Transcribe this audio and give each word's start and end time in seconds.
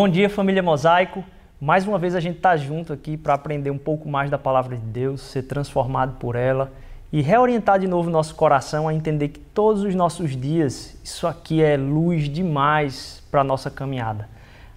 Bom 0.00 0.08
dia, 0.08 0.30
família 0.30 0.62
Mosaico. 0.62 1.22
Mais 1.60 1.86
uma 1.86 1.98
vez 1.98 2.14
a 2.14 2.20
gente 2.20 2.38
está 2.38 2.56
junto 2.56 2.90
aqui 2.90 3.18
para 3.18 3.34
aprender 3.34 3.70
um 3.70 3.76
pouco 3.76 4.08
mais 4.08 4.30
da 4.30 4.38
palavra 4.38 4.74
de 4.74 4.80
Deus, 4.80 5.20
ser 5.20 5.42
transformado 5.42 6.16
por 6.18 6.36
ela 6.36 6.72
e 7.12 7.20
reorientar 7.20 7.78
de 7.78 7.86
novo 7.86 8.08
nosso 8.08 8.34
coração 8.34 8.88
a 8.88 8.94
entender 8.94 9.28
que 9.28 9.38
todos 9.38 9.82
os 9.82 9.94
nossos 9.94 10.34
dias 10.34 10.98
isso 11.04 11.26
aqui 11.26 11.62
é 11.62 11.76
luz 11.76 12.30
demais 12.30 13.22
para 13.30 13.42
a 13.42 13.44
nossa 13.44 13.70
caminhada. 13.70 14.26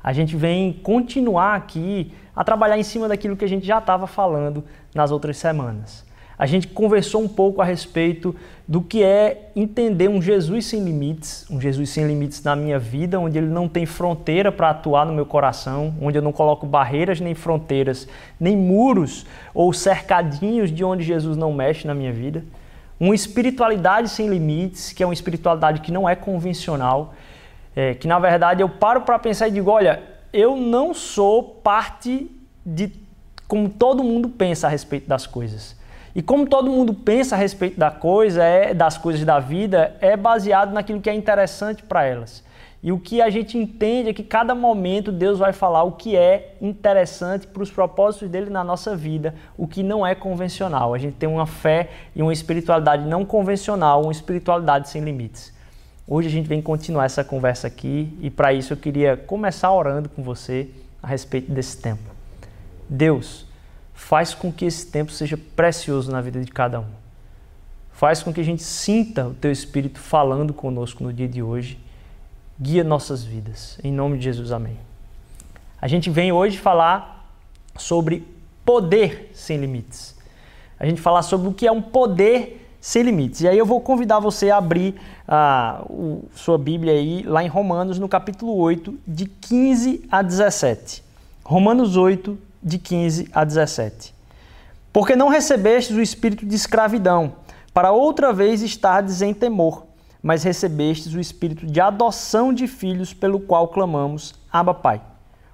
A 0.03 0.11
gente 0.11 0.35
vem 0.35 0.73
continuar 0.73 1.55
aqui 1.55 2.13
a 2.35 2.43
trabalhar 2.43 2.77
em 2.77 2.83
cima 2.83 3.07
daquilo 3.07 3.37
que 3.37 3.45
a 3.45 3.47
gente 3.47 3.65
já 3.65 3.77
estava 3.77 4.07
falando 4.07 4.61
nas 4.93 5.09
outras 5.09 5.37
semanas 5.37 6.05
a 6.43 6.45
gente 6.45 6.67
conversou 6.67 7.23
um 7.23 7.27
pouco 7.29 7.61
a 7.61 7.63
respeito 7.63 8.35
do 8.67 8.81
que 8.81 9.01
é 9.01 9.49
entender 9.55 10.09
um 10.09 10.21
Jesus 10.21 10.65
sem 10.65 10.83
limites, 10.83 11.49
um 11.49 11.61
Jesus 11.61 11.89
sem 11.89 12.05
limites 12.05 12.43
na 12.43 12.53
minha 12.53 12.77
vida, 12.77 13.17
onde 13.17 13.37
ele 13.37 13.47
não 13.47 13.69
tem 13.69 13.85
fronteira 13.85 14.51
para 14.51 14.71
atuar 14.71 15.05
no 15.05 15.13
meu 15.13 15.25
coração, 15.25 15.95
onde 16.01 16.17
eu 16.17 16.21
não 16.21 16.33
coloco 16.33 16.65
barreiras 16.65 17.21
nem 17.21 17.33
fronteiras, 17.33 18.09
nem 18.37 18.57
muros 18.57 19.25
ou 19.53 19.71
cercadinhos 19.71 20.69
de 20.69 20.83
onde 20.83 21.05
Jesus 21.05 21.37
não 21.37 21.53
mexe 21.53 21.87
na 21.87 21.93
minha 21.93 22.11
vida. 22.11 22.43
Uma 22.99 23.15
espiritualidade 23.15 24.09
sem 24.09 24.27
limites, 24.27 24.91
que 24.91 25.01
é 25.01 25.05
uma 25.05 25.13
espiritualidade 25.13 25.79
que 25.79 25.93
não 25.93 26.09
é 26.09 26.13
convencional, 26.13 27.13
é, 27.73 27.93
que 27.93 28.05
na 28.05 28.19
verdade 28.19 28.61
eu 28.61 28.67
paro 28.67 29.03
para 29.03 29.17
pensar 29.17 29.47
e 29.47 29.51
digo: 29.51 29.71
olha, 29.71 30.03
eu 30.33 30.57
não 30.57 30.93
sou 30.93 31.41
parte 31.41 32.29
de 32.65 32.91
como 33.47 33.69
todo 33.69 34.03
mundo 34.03 34.27
pensa 34.27 34.67
a 34.67 34.69
respeito 34.69 35.07
das 35.07 35.25
coisas. 35.25 35.81
E 36.15 36.21
como 36.21 36.47
todo 36.47 36.69
mundo 36.69 36.93
pensa 36.93 37.35
a 37.35 37.37
respeito 37.37 37.79
da 37.79 37.89
coisa, 37.89 38.43
é, 38.43 38.73
das 38.73 38.97
coisas 38.97 39.25
da 39.25 39.39
vida, 39.39 39.95
é 39.99 40.15
baseado 40.15 40.71
naquilo 40.71 41.01
que 41.01 41.09
é 41.09 41.13
interessante 41.13 41.81
para 41.81 42.05
elas. 42.05 42.43
E 42.83 42.91
o 42.91 42.99
que 42.99 43.21
a 43.21 43.29
gente 43.29 43.57
entende 43.57 44.09
é 44.09 44.13
que 44.13 44.23
cada 44.23 44.53
momento 44.53 45.09
Deus 45.09 45.39
vai 45.39 45.53
falar 45.53 45.83
o 45.83 45.93
que 45.93 46.17
é 46.17 46.57
interessante 46.61 47.47
para 47.47 47.63
os 47.63 47.71
propósitos 47.71 48.29
dele 48.29 48.49
na 48.49 48.61
nossa 48.61 48.93
vida, 48.93 49.33
o 49.57 49.65
que 49.65 49.81
não 49.81 50.05
é 50.05 50.13
convencional. 50.13 50.93
A 50.93 50.97
gente 50.97 51.15
tem 51.15 51.29
uma 51.29 51.47
fé 51.47 51.89
e 52.13 52.21
uma 52.21 52.33
espiritualidade 52.33 53.07
não 53.07 53.23
convencional, 53.23 54.03
uma 54.03 54.11
espiritualidade 54.11 54.89
sem 54.89 55.01
limites. 55.01 55.53
Hoje 56.05 56.27
a 56.27 56.31
gente 56.31 56.49
vem 56.49 56.61
continuar 56.61 57.05
essa 57.05 57.23
conversa 57.23 57.67
aqui 57.67 58.17
e 58.21 58.29
para 58.29 58.51
isso 58.51 58.73
eu 58.73 58.77
queria 58.77 59.15
começar 59.15 59.71
orando 59.71 60.09
com 60.09 60.21
você 60.21 60.69
a 61.01 61.07
respeito 61.07 61.49
desse 61.49 61.81
tempo. 61.81 62.03
Deus, 62.89 63.47
faz 64.03 64.33
com 64.33 64.51
que 64.51 64.65
esse 64.65 64.87
tempo 64.87 65.13
seja 65.13 65.37
precioso 65.37 66.11
na 66.11 66.19
vida 66.19 66.41
de 66.41 66.51
cada 66.51 66.81
um. 66.81 66.85
Faz 67.93 68.21
com 68.21 68.33
que 68.33 68.41
a 68.41 68.43
gente 68.43 68.61
sinta 68.61 69.27
o 69.27 69.33
Teu 69.33 69.49
Espírito 69.49 69.97
falando 69.97 70.53
conosco 70.53 71.01
no 71.03 71.13
dia 71.13 71.27
de 71.27 71.41
hoje. 71.41 71.79
Guia 72.59 72.83
nossas 72.83 73.23
vidas. 73.23 73.79
Em 73.81 73.93
nome 73.93 74.17
de 74.17 74.25
Jesus, 74.25 74.51
amém. 74.51 74.77
A 75.81 75.87
gente 75.87 76.09
vem 76.09 76.33
hoje 76.33 76.57
falar 76.57 77.33
sobre 77.77 78.27
poder 78.65 79.31
sem 79.33 79.57
limites. 79.57 80.15
A 80.77 80.85
gente 80.85 80.99
falar 80.99 81.21
sobre 81.21 81.47
o 81.47 81.53
que 81.53 81.65
é 81.65 81.71
um 81.71 81.81
poder 81.81 82.75
sem 82.81 83.03
limites. 83.03 83.39
E 83.41 83.47
aí 83.47 83.57
eu 83.57 83.65
vou 83.65 83.79
convidar 83.79 84.19
você 84.19 84.51
a 84.51 84.57
abrir 84.57 84.95
a 85.25 85.81
o, 85.89 86.25
sua 86.35 86.57
Bíblia 86.57 86.91
aí, 86.91 87.23
lá 87.23 87.41
em 87.41 87.47
Romanos, 87.47 87.97
no 87.97 88.09
capítulo 88.09 88.53
8, 88.57 88.99
de 89.07 89.25
15 89.27 90.03
a 90.11 90.21
17. 90.21 91.01
Romanos 91.45 91.95
8, 91.95 92.37
de 92.63 92.77
15 92.77 93.29
a 93.33 93.43
17. 93.43 94.13
Porque 94.91 95.15
não 95.15 95.27
recebestes 95.27 95.95
o 95.95 96.01
espírito 96.01 96.45
de 96.45 96.55
escravidão, 96.55 97.35
para 97.73 97.91
outra 97.91 98.31
vez 98.31 98.61
estardes 98.61 99.21
em 99.21 99.33
temor, 99.33 99.85
mas 100.21 100.43
recebestes 100.43 101.13
o 101.13 101.19
espírito 101.19 101.65
de 101.65 101.81
adoção 101.81 102.53
de 102.53 102.67
filhos, 102.67 103.13
pelo 103.13 103.39
qual 103.39 103.67
clamamos, 103.67 104.35
Abba 104.51 104.73
Pai. 104.73 105.01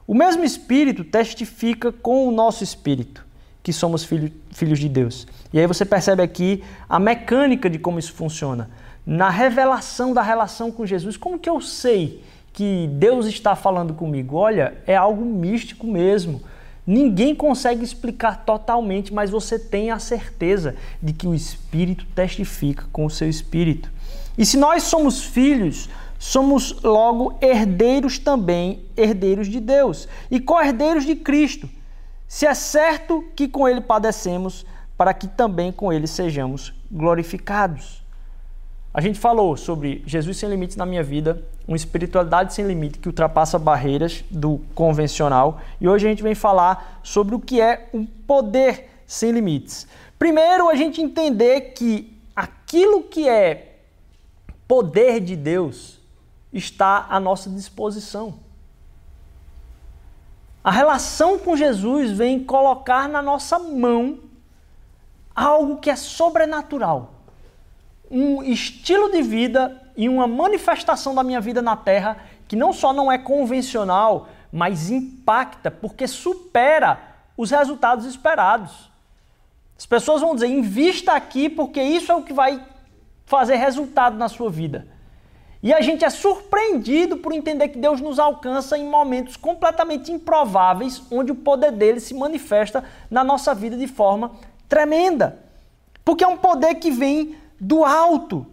O 0.06 0.14
mesmo 0.14 0.44
espírito 0.44 1.04
testifica 1.04 1.92
com 1.92 2.28
o 2.28 2.32
nosso 2.32 2.64
espírito 2.64 3.26
que 3.62 3.74
somos 3.74 4.04
filho, 4.04 4.32
filhos 4.52 4.80
de 4.80 4.90
Deus. 4.90 5.28
E 5.54 5.60
aí 5.60 5.68
você 5.68 5.86
percebe 5.86 6.24
aqui 6.24 6.64
a 6.88 7.00
mecânica 7.00 7.70
de 7.70 7.78
como 7.78 8.00
isso 8.00 8.14
funciona. 8.14 8.70
Na 9.06 9.30
revelação 9.30 10.14
da 10.14 10.22
relação 10.22 10.72
com 10.72 10.86
Jesus, 10.86 11.18
como 11.18 11.40
que 11.40 11.50
eu 11.50 11.62
sei 11.62 12.24
que 12.54 12.90
Deus 12.94 13.26
está 13.26 13.56
falando 13.56 13.94
comigo? 13.94 14.36
Olha, 14.36 14.76
é 14.86 14.96
algo 14.96 15.24
místico 15.24 15.86
mesmo. 15.88 16.42
Ninguém 16.92 17.36
consegue 17.36 17.84
explicar 17.84 18.44
totalmente, 18.44 19.14
mas 19.14 19.30
você 19.30 19.60
tem 19.60 19.92
a 19.92 20.00
certeza 20.00 20.76
de 21.00 21.14
que 21.14 21.28
o 21.28 21.36
Espírito 21.36 22.04
testifica 22.16 22.88
com 22.92 23.06
o 23.06 23.12
seu 23.12 23.30
Espírito. 23.30 23.92
E 24.36 24.44
se 24.44 24.58
nós 24.58 24.82
somos 24.82 25.24
filhos, 25.24 25.88
somos 26.18 26.82
logo 26.82 27.38
herdeiros 27.42 28.18
também, 28.18 28.84
herdeiros 28.98 29.48
de 29.48 29.60
Deus 29.60 30.08
e 30.32 30.40
co-herdeiros 30.40 31.06
de 31.06 31.16
Cristo. 31.16 31.70
Se 32.28 32.48
é 32.48 32.56
certo 32.56 33.24
que 33.36 33.48
com 33.48 33.70
Ele 33.70 33.82
padecemos, 33.82 34.66
para 34.98 35.14
que 35.14 35.28
também 35.28 35.72
com 35.72 35.94
Ele 35.94 36.08
sejamos 36.08 36.74
glorificados. 36.92 37.99
A 38.92 39.02
gente 39.02 39.20
falou 39.20 39.56
sobre 39.56 40.04
Jesus 40.06 40.38
sem 40.38 40.50
limites 40.50 40.76
na 40.76 40.86
minha 40.86 41.04
vida, 41.04 41.46
uma 41.68 41.78
espiritualidade 41.78 42.56
sem 42.56 42.66
limite 42.66 42.98
que 42.98 43.08
ultrapassa 43.08 43.60
barreiras 43.60 44.24
do 44.32 44.62
convencional, 44.74 45.62
e 45.80 45.88
hoje 45.88 46.08
a 46.08 46.10
gente 46.10 46.24
vem 46.24 46.34
falar 46.34 47.00
sobre 47.04 47.36
o 47.36 47.40
que 47.40 47.62
é 47.62 47.88
um 47.94 48.04
poder 48.04 48.90
sem 49.06 49.32
limites. 49.32 49.88
Primeiro, 50.18 50.70
a 50.70 50.76
gente 50.76 51.02
entender 51.02 51.74
que 51.74 52.20
aquilo 52.36 53.04
que 53.04 53.30
é 53.30 53.78
poder 54.68 55.20
de 55.20 55.36
Deus 55.36 56.00
está 56.52 57.06
à 57.10 57.20
nossa 57.20 57.48
disposição. 57.48 58.40
A 60.64 60.72
relação 60.72 61.38
com 61.38 61.56
Jesus 61.56 62.12
vem 62.12 62.44
colocar 62.44 63.08
na 63.08 63.22
nossa 63.22 63.60
mão 63.60 64.20
algo 65.36 65.78
que 65.78 65.92
é 65.92 65.96
sobrenatural 65.96 67.19
um 68.10 68.42
estilo 68.44 69.12
de 69.12 69.22
vida 69.22 69.82
e 69.96 70.10
uma 70.10 70.28
manifestação 70.28 71.14
da 71.14 71.24
minha 71.24 71.40
vida 71.40 71.62
na 71.62 71.76
Terra 71.76 72.18
que 72.48 72.56
não 72.56 72.74
só 72.74 72.92
não 72.92 73.12
é 73.12 73.18
convencional, 73.18 74.28
mas 74.52 74.90
impacta 74.90 75.70
porque 75.70 76.08
supera 76.08 77.00
os 77.38 77.52
resultados 77.52 78.06
esperados. 78.06 78.90
As 79.78 79.86
pessoas 79.86 80.22
vão 80.22 80.34
dizer: 80.34 80.48
invista 80.48 81.14
aqui 81.14 81.48
porque 81.48 81.82
isso 81.82 82.12
é 82.12 82.16
o 82.16 82.24
que 82.24 82.34
vai 82.34 82.64
fazer 83.26 83.56
resultado 83.56 84.18
na 84.18 84.28
sua 84.28 84.50
vida. 84.50 84.88
E 85.62 85.74
a 85.74 85.82
gente 85.82 86.06
é 86.06 86.10
surpreendido 86.10 87.18
por 87.18 87.34
entender 87.34 87.68
que 87.68 87.78
Deus 87.78 88.00
nos 88.00 88.18
alcança 88.18 88.78
em 88.78 88.88
momentos 88.88 89.36
completamente 89.36 90.12
improváveis, 90.12 91.04
onde 91.12 91.32
o 91.32 91.36
poder 91.36 91.72
dele 91.72 92.00
se 92.00 92.14
manifesta 92.14 92.84
na 93.12 93.24
nossa 93.24 93.54
vida 93.54 93.76
de 93.78 93.88
forma 93.88 94.32
tremenda. 94.70 95.38
Porque 96.04 96.24
é 96.24 96.28
um 96.28 96.38
poder 96.38 96.76
que 96.76 96.90
vem 96.90 97.36
do 97.60 97.84
alto. 97.84 98.46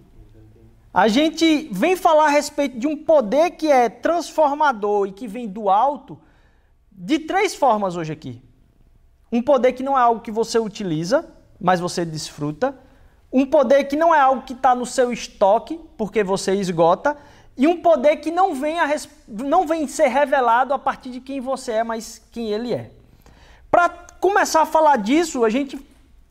A 0.92 1.08
gente 1.08 1.68
vem 1.70 1.94
falar 1.94 2.26
a 2.26 2.30
respeito 2.30 2.78
de 2.78 2.86
um 2.86 2.96
poder 2.96 3.50
que 3.50 3.70
é 3.70 3.88
transformador 3.88 5.06
e 5.06 5.12
que 5.12 5.28
vem 5.28 5.46
do 5.46 5.68
alto 5.68 6.18
de 6.90 7.18
três 7.18 7.54
formas 7.54 7.96
hoje 7.96 8.12
aqui. 8.12 8.42
Um 9.30 9.42
poder 9.42 9.72
que 9.72 9.82
não 9.82 9.98
é 9.98 10.00
algo 10.00 10.22
que 10.22 10.30
você 10.30 10.58
utiliza, 10.58 11.28
mas 11.60 11.80
você 11.80 12.04
desfruta. 12.04 12.74
Um 13.30 13.44
poder 13.44 13.84
que 13.84 13.96
não 13.96 14.14
é 14.14 14.20
algo 14.20 14.42
que 14.42 14.54
está 14.54 14.74
no 14.74 14.86
seu 14.86 15.12
estoque, 15.12 15.78
porque 15.98 16.24
você 16.24 16.54
esgota. 16.54 17.16
E 17.56 17.66
um 17.66 17.82
poder 17.82 18.16
que 18.16 18.30
não 18.30 18.54
vem, 18.54 18.78
a, 18.80 18.88
não 19.28 19.66
vem 19.66 19.86
ser 19.86 20.06
revelado 20.06 20.72
a 20.72 20.78
partir 20.78 21.10
de 21.10 21.20
quem 21.20 21.40
você 21.40 21.72
é, 21.72 21.84
mas 21.84 22.22
quem 22.30 22.50
ele 22.50 22.72
é. 22.72 22.90
Para 23.70 23.90
começar 24.20 24.62
a 24.62 24.66
falar 24.66 24.96
disso, 24.96 25.44
a 25.44 25.50
gente 25.50 25.76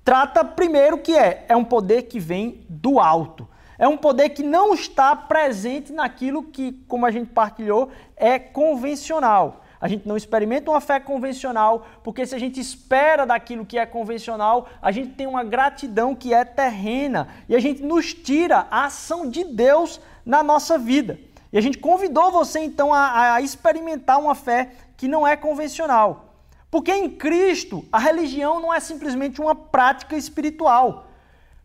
trata 0.06 0.46
primeiro 0.46 1.00
que 1.00 1.18
é, 1.18 1.46
é 1.50 1.56
um 1.56 1.64
poder 1.64 2.04
que 2.04 2.20
vem 2.20 2.64
do 2.70 3.00
alto. 3.00 3.48
É 3.78 3.88
um 3.88 3.98
poder 3.98 4.30
que 4.30 4.44
não 4.44 4.74
está 4.74 5.16
presente 5.16 5.92
naquilo 5.92 6.44
que, 6.44 6.72
como 6.88 7.06
a 7.06 7.12
gente 7.12 7.32
partilhou, 7.32 7.90
é 8.16 8.40
convencional. 8.40 9.64
A 9.82 9.88
gente 9.88 10.08
não 10.08 10.16
experimenta 10.16 10.72
uma 10.72 10.80
fé 10.80 11.00
convencional, 11.00 11.86
porque 12.04 12.26
se 12.26 12.34
a 12.34 12.40
gente 12.40 12.60
espera 12.60 13.26
daquilo 13.26 13.66
que 13.66 13.78
é 13.78 13.86
convencional, 13.86 14.70
a 14.82 14.92
gente 14.92 15.14
tem 15.14 15.28
uma 15.28 15.44
gratidão 15.44 16.16
que 16.16 16.34
é 16.34 16.46
terrena 16.46 17.28
e 17.50 17.56
a 17.56 17.60
gente 17.60 17.84
nos 17.84 18.14
tira 18.14 18.68
a 18.72 18.86
ação 18.86 19.30
de 19.30 19.44
Deus 19.44 20.00
na 20.26 20.42
nossa 20.42 20.78
vida. 20.78 21.20
E 21.52 21.58
a 21.58 21.62
gente 21.62 21.78
convidou 21.78 22.32
você 22.32 22.60
então 22.60 22.94
a, 22.94 23.34
a 23.34 23.42
experimentar 23.42 24.20
uma 24.20 24.36
fé 24.36 24.72
que 24.96 25.08
não 25.08 25.28
é 25.28 25.36
convencional. 25.36 26.35
Porque 26.76 26.92
em 26.92 27.10
Cristo, 27.10 27.86
a 27.90 27.98
religião 27.98 28.60
não 28.60 28.74
é 28.74 28.82
simplesmente 28.82 29.40
uma 29.40 29.56
prática 29.56 30.18
espiritual, 30.18 31.08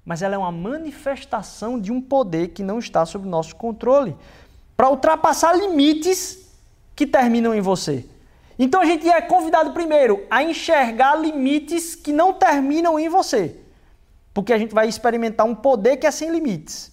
mas 0.04 0.22
ela 0.22 0.36
é 0.36 0.38
uma 0.38 0.52
manifestação 0.52 1.80
de 1.80 1.90
um 1.90 2.00
poder 2.00 2.50
que 2.50 2.62
não 2.62 2.78
está 2.78 3.04
sob 3.04 3.26
nosso 3.26 3.56
controle 3.56 4.16
para 4.76 4.88
ultrapassar 4.88 5.52
limites 5.52 6.54
que 6.94 7.08
terminam 7.08 7.52
em 7.52 7.60
você. 7.60 8.06
Então 8.56 8.80
a 8.80 8.84
gente 8.84 9.08
é 9.08 9.20
convidado 9.20 9.72
primeiro 9.72 10.24
a 10.30 10.44
enxergar 10.44 11.16
limites 11.16 11.96
que 11.96 12.12
não 12.12 12.32
terminam 12.32 12.96
em 12.96 13.08
você, 13.08 13.56
porque 14.32 14.52
a 14.52 14.58
gente 14.58 14.72
vai 14.72 14.86
experimentar 14.86 15.44
um 15.44 15.56
poder 15.56 15.96
que 15.96 16.06
é 16.06 16.12
sem 16.12 16.30
limites. 16.30 16.92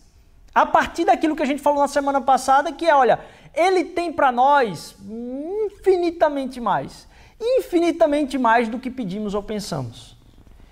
A 0.55 0.65
partir 0.65 1.05
daquilo 1.05 1.35
que 1.35 1.43
a 1.43 1.45
gente 1.45 1.61
falou 1.61 1.81
na 1.81 1.87
semana 1.87 2.19
passada, 2.19 2.71
que 2.71 2.87
é, 2.87 2.95
olha, 2.95 3.19
Ele 3.53 3.83
tem 3.83 4.11
para 4.11 4.31
nós 4.31 4.95
infinitamente 5.07 6.59
mais. 6.59 7.05
Infinitamente 7.39 8.37
mais 8.37 8.67
do 8.67 8.79
que 8.79 8.89
pedimos 8.89 9.33
ou 9.33 9.43
pensamos. 9.43 10.17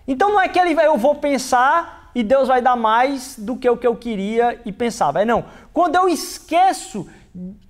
Então 0.08 0.32
não 0.32 0.42
é 0.42 0.48
que 0.48 0.60
ele 0.60 0.76
vai, 0.76 0.88
eu 0.88 0.98
vou 0.98 1.16
pensar 1.16 2.12
e 2.14 2.24
Deus 2.24 2.48
vai 2.48 2.62
dar 2.62 2.76
mais 2.76 3.38
do 3.38 3.58
que 3.58 3.70
o 3.70 3.78
que 3.78 3.88
eu 3.88 3.96
queria 3.96 4.62
e 4.66 4.72
pensava. 4.72 5.22
É 5.22 5.26
não. 5.26 5.46
Quando 5.74 5.96
eu 5.96 6.08
esqueço 6.08 7.08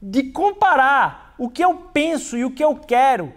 de 0.01 0.23
comparar 0.23 1.33
o 1.37 1.49
que 1.49 1.63
eu 1.63 1.75
penso 1.75 2.37
e 2.37 2.45
o 2.45 2.51
que 2.51 2.63
eu 2.63 2.75
quero 2.75 3.33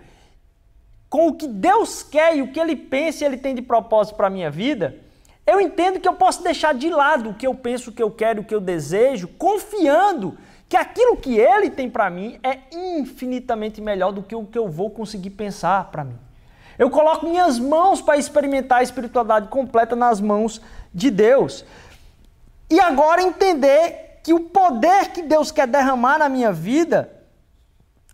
com 1.09 1.29
o 1.29 1.35
que 1.35 1.49
Deus 1.49 2.03
quer 2.03 2.37
e 2.37 2.43
o 2.43 2.53
que 2.53 2.61
ele 2.61 2.77
pensa 2.77 3.25
e 3.25 3.27
ele 3.27 3.39
tem 3.39 3.55
de 3.55 3.63
propósito 3.63 4.17
para 4.17 4.27
a 4.27 4.31
minha 4.31 4.51
vida, 4.51 4.97
eu 5.47 5.61
entendo 5.61 5.99
que 5.99 6.07
eu 6.07 6.15
posso 6.15 6.43
deixar 6.43 6.75
de 6.75 6.91
lado 6.91 7.31
o 7.31 7.35
que 7.35 7.47
eu 7.47 7.55
penso, 7.55 7.89
o 7.89 7.93
que 7.93 8.03
eu 8.03 8.11
quero, 8.11 8.43
o 8.43 8.45
que 8.45 8.55
eu 8.55 8.61
desejo, 8.61 9.29
confiando 9.39 10.37
que 10.69 10.77
aquilo 10.77 11.17
que 11.17 11.39
ele 11.39 11.71
tem 11.71 11.89
para 11.89 12.11
mim 12.11 12.39
é 12.43 12.59
infinitamente 12.73 13.81
melhor 13.81 14.13
do 14.13 14.23
que 14.23 14.35
o 14.35 14.45
que 14.45 14.59
eu 14.59 14.69
vou 14.69 14.91
conseguir 14.91 15.31
pensar 15.31 15.85
para 15.91 16.05
mim. 16.05 16.19
Eu 16.79 16.91
coloco 16.91 17.27
minhas 17.27 17.59
mãos 17.59 18.01
para 18.01 18.17
experimentar 18.17 18.79
a 18.79 18.83
espiritualidade 18.83 19.49
completa 19.49 19.97
nas 19.97 20.21
mãos 20.21 20.61
de 20.95 21.11
Deus. 21.11 21.65
E 22.71 22.79
agora 22.79 23.23
entender 23.23 24.21
que 24.23 24.33
o 24.33 24.41
poder 24.41 25.09
que 25.09 25.23
Deus 25.23 25.51
quer 25.51 25.67
derramar 25.67 26.19
na 26.19 26.29
minha 26.29 26.53
vida 26.53 27.11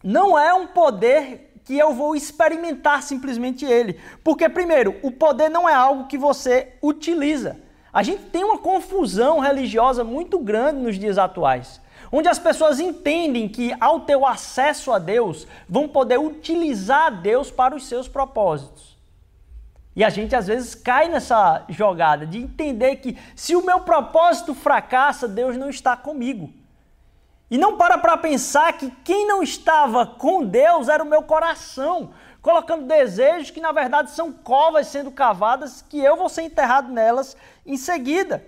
não 0.02 0.38
é 0.38 0.54
um 0.54 0.66
poder 0.68 1.60
que 1.64 1.76
eu 1.76 1.92
vou 1.92 2.14
experimentar 2.14 3.02
simplesmente 3.02 3.64
ele. 3.64 3.98
Porque, 4.22 4.48
primeiro, 4.48 4.96
o 5.02 5.10
poder 5.10 5.48
não 5.48 5.68
é 5.68 5.74
algo 5.74 6.06
que 6.06 6.16
você 6.16 6.74
utiliza. 6.82 7.58
A 7.92 8.02
gente 8.02 8.24
tem 8.24 8.44
uma 8.44 8.58
confusão 8.58 9.38
religiosa 9.38 10.04
muito 10.04 10.38
grande 10.38 10.80
nos 10.80 10.98
dias 10.98 11.16
atuais, 11.16 11.80
onde 12.10 12.28
as 12.28 12.38
pessoas 12.38 12.80
entendem 12.80 13.48
que, 13.48 13.74
ao 13.80 14.00
ter 14.00 14.16
o 14.16 14.26
acesso 14.26 14.92
a 14.92 14.98
Deus, 14.98 15.46
vão 15.68 15.88
poder 15.88 16.18
utilizar 16.18 17.20
Deus 17.20 17.50
para 17.50 17.74
os 17.74 17.86
seus 17.86 18.08
propósitos. 18.08 18.94
E 19.96 20.02
a 20.02 20.10
gente 20.10 20.34
às 20.34 20.46
vezes 20.48 20.74
cai 20.74 21.08
nessa 21.08 21.64
jogada 21.68 22.26
de 22.26 22.38
entender 22.38 22.96
que 22.96 23.16
se 23.36 23.54
o 23.54 23.64
meu 23.64 23.80
propósito 23.80 24.54
fracassa, 24.54 25.28
Deus 25.28 25.56
não 25.56 25.70
está 25.70 25.96
comigo. 25.96 26.52
E 27.50 27.56
não 27.56 27.76
para 27.76 27.96
para 27.98 28.16
pensar 28.16 28.72
que 28.72 28.90
quem 29.04 29.26
não 29.26 29.42
estava 29.42 30.04
com 30.04 30.44
Deus 30.44 30.88
era 30.88 31.02
o 31.02 31.06
meu 31.06 31.22
coração, 31.22 32.10
colocando 32.42 32.86
desejos 32.86 33.50
que 33.50 33.60
na 33.60 33.70
verdade 33.70 34.10
são 34.10 34.32
covas 34.32 34.88
sendo 34.88 35.10
cavadas, 35.12 35.82
que 35.82 35.98
eu 35.98 36.16
vou 36.16 36.28
ser 36.28 36.42
enterrado 36.42 36.92
nelas 36.92 37.36
em 37.64 37.76
seguida. 37.76 38.44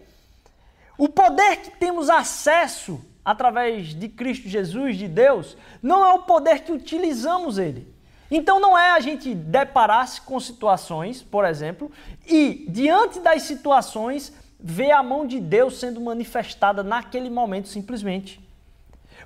O 0.99 1.09
poder 1.09 1.59
que 1.59 1.71
temos 1.79 2.11
acesso 2.11 3.01
através 3.27 3.89
de 3.89 4.09
Cristo 4.09 4.49
Jesus, 4.49 4.97
de 4.97 5.09
Deus, 5.09 5.57
não 5.83 6.07
é 6.07 6.13
o 6.15 6.21
poder 6.21 6.61
que 6.61 6.71
utilizamos 6.71 7.59
ele. 7.59 7.93
Então 8.31 8.61
não 8.61 8.79
é 8.79 8.93
a 8.93 9.01
gente 9.01 9.35
deparar-se 9.35 10.21
com 10.21 10.39
situações, 10.39 11.23
por 11.23 11.45
exemplo, 11.45 11.91
e 12.25 12.65
diante 12.69 13.19
das 13.19 13.43
situações 13.43 14.33
ver 14.61 14.93
a 14.93 15.03
mão 15.03 15.27
de 15.27 15.41
Deus 15.41 15.81
sendo 15.81 16.01
manifestada 16.01 16.85
naquele 16.85 17.29
momento 17.29 17.67
simplesmente. 17.67 18.41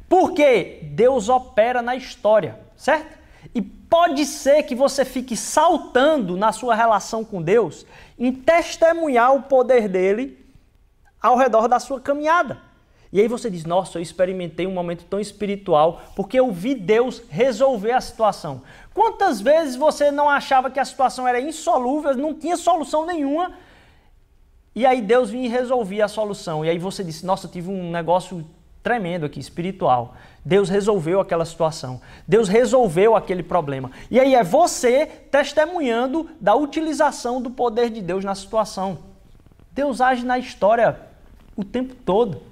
Porque 0.08 0.80
Deus 0.94 1.28
opera 1.28 1.82
na 1.82 1.94
história, 1.94 2.58
certo? 2.76 3.18
E 3.54 3.60
pode 3.60 4.24
ser 4.24 4.62
que 4.62 4.74
você 4.74 5.04
fique 5.04 5.36
saltando 5.36 6.38
na 6.38 6.52
sua 6.52 6.74
relação 6.74 7.22
com 7.22 7.42
Deus 7.42 7.84
em 8.18 8.32
testemunhar 8.32 9.34
o 9.34 9.42
poder 9.42 9.88
dele 9.88 10.38
ao 11.20 11.36
redor 11.36 11.68
da 11.68 11.78
sua 11.78 12.00
caminhada. 12.00 12.69
E 13.12 13.20
aí 13.20 13.28
você 13.28 13.50
diz: 13.50 13.64
Nossa, 13.64 13.98
eu 13.98 14.02
experimentei 14.02 14.66
um 14.66 14.72
momento 14.72 15.04
tão 15.04 15.18
espiritual 15.18 16.02
porque 16.14 16.38
eu 16.38 16.50
vi 16.52 16.74
Deus 16.74 17.22
resolver 17.28 17.92
a 17.92 18.00
situação. 18.00 18.62
Quantas 18.94 19.40
vezes 19.40 19.76
você 19.76 20.10
não 20.10 20.28
achava 20.28 20.70
que 20.70 20.80
a 20.80 20.84
situação 20.84 21.26
era 21.26 21.40
insolúvel, 21.40 22.16
não 22.16 22.34
tinha 22.34 22.56
solução 22.56 23.06
nenhuma, 23.06 23.52
e 24.74 24.86
aí 24.86 25.02
Deus 25.02 25.30
vinha 25.30 25.46
e 25.46 25.48
resolvia 25.48 26.04
a 26.04 26.08
solução. 26.08 26.64
E 26.64 26.70
aí 26.70 26.78
você 26.78 27.02
disse: 27.02 27.26
Nossa, 27.26 27.46
eu 27.46 27.50
tive 27.50 27.68
um 27.68 27.90
negócio 27.90 28.44
tremendo 28.82 29.26
aqui, 29.26 29.40
espiritual. 29.40 30.14
Deus 30.44 30.68
resolveu 30.68 31.20
aquela 31.20 31.44
situação. 31.44 32.00
Deus 32.26 32.48
resolveu 32.48 33.14
aquele 33.14 33.42
problema. 33.42 33.90
E 34.10 34.18
aí 34.18 34.34
é 34.34 34.42
você 34.42 35.04
testemunhando 35.06 36.30
da 36.40 36.54
utilização 36.54 37.42
do 37.42 37.50
poder 37.50 37.90
de 37.90 38.00
Deus 38.00 38.24
na 38.24 38.34
situação. 38.34 38.98
Deus 39.72 40.00
age 40.00 40.24
na 40.24 40.38
história 40.38 40.98
o 41.54 41.64
tempo 41.64 41.94
todo. 41.94 42.49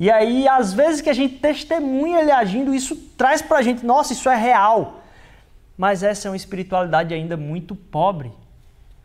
E 0.00 0.10
aí, 0.10 0.48
às 0.48 0.72
vezes 0.72 1.02
que 1.02 1.10
a 1.10 1.12
gente 1.12 1.36
testemunha 1.40 2.20
ele 2.20 2.32
agindo, 2.32 2.74
isso 2.74 2.96
traz 3.18 3.42
para 3.42 3.58
a 3.58 3.62
gente, 3.62 3.84
nossa, 3.84 4.14
isso 4.14 4.30
é 4.30 4.34
real. 4.34 5.02
Mas 5.76 6.02
essa 6.02 6.26
é 6.26 6.30
uma 6.30 6.36
espiritualidade 6.38 7.12
ainda 7.12 7.36
muito 7.36 7.76
pobre. 7.76 8.32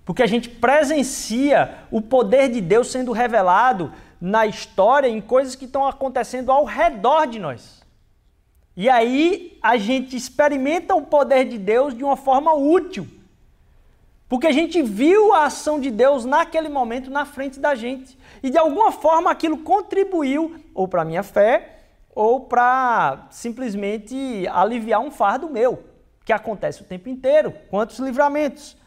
Porque 0.06 0.24
a 0.24 0.26
gente 0.26 0.48
presencia 0.48 1.80
o 1.92 2.00
poder 2.00 2.48
de 2.48 2.62
Deus 2.62 2.90
sendo 2.90 3.12
revelado 3.12 3.92
na 4.22 4.46
história 4.46 5.10
em 5.10 5.20
coisas 5.20 5.54
que 5.54 5.66
estão 5.66 5.86
acontecendo 5.86 6.50
ao 6.50 6.64
redor 6.64 7.28
de 7.28 7.40
nós. 7.40 7.84
E 8.74 8.90
aí 8.90 9.60
a 9.62 9.76
gente 9.76 10.16
experimenta 10.16 10.96
o 10.96 11.02
poder 11.02 11.44
de 11.44 11.58
Deus 11.58 11.94
de 11.94 12.06
uma 12.06 12.16
forma 12.16 12.54
útil. 12.54 13.06
Porque 14.28 14.48
a 14.48 14.52
gente 14.52 14.82
viu 14.82 15.34
a 15.34 15.46
ação 15.46 15.80
de 15.80 15.92
Deus 15.92 16.26
naquele 16.26 16.68
momento 16.68 17.12
na 17.12 17.26
frente 17.26 17.60
da 17.60 17.76
gente. 17.76 18.18
E 18.42 18.50
de 18.50 18.58
alguma 18.58 18.92
forma 18.92 19.30
aquilo 19.30 19.60
contribuiu 19.60 20.56
ou 20.74 20.88
para 20.88 21.04
a 21.04 21.06
minha 21.06 21.24
fé 21.24 21.76
ou 22.14 22.42
para 22.42 23.28
simplesmente 23.30 24.48
aliviar 24.48 25.02
um 25.02 25.12
fardo 25.12 25.50
meu, 25.50 25.84
que 26.24 26.32
acontece 26.32 26.82
o 26.82 26.86
tempo 26.86 27.10
inteiro. 27.10 27.54
Quantos 27.70 28.00
livramentos? 28.00 28.78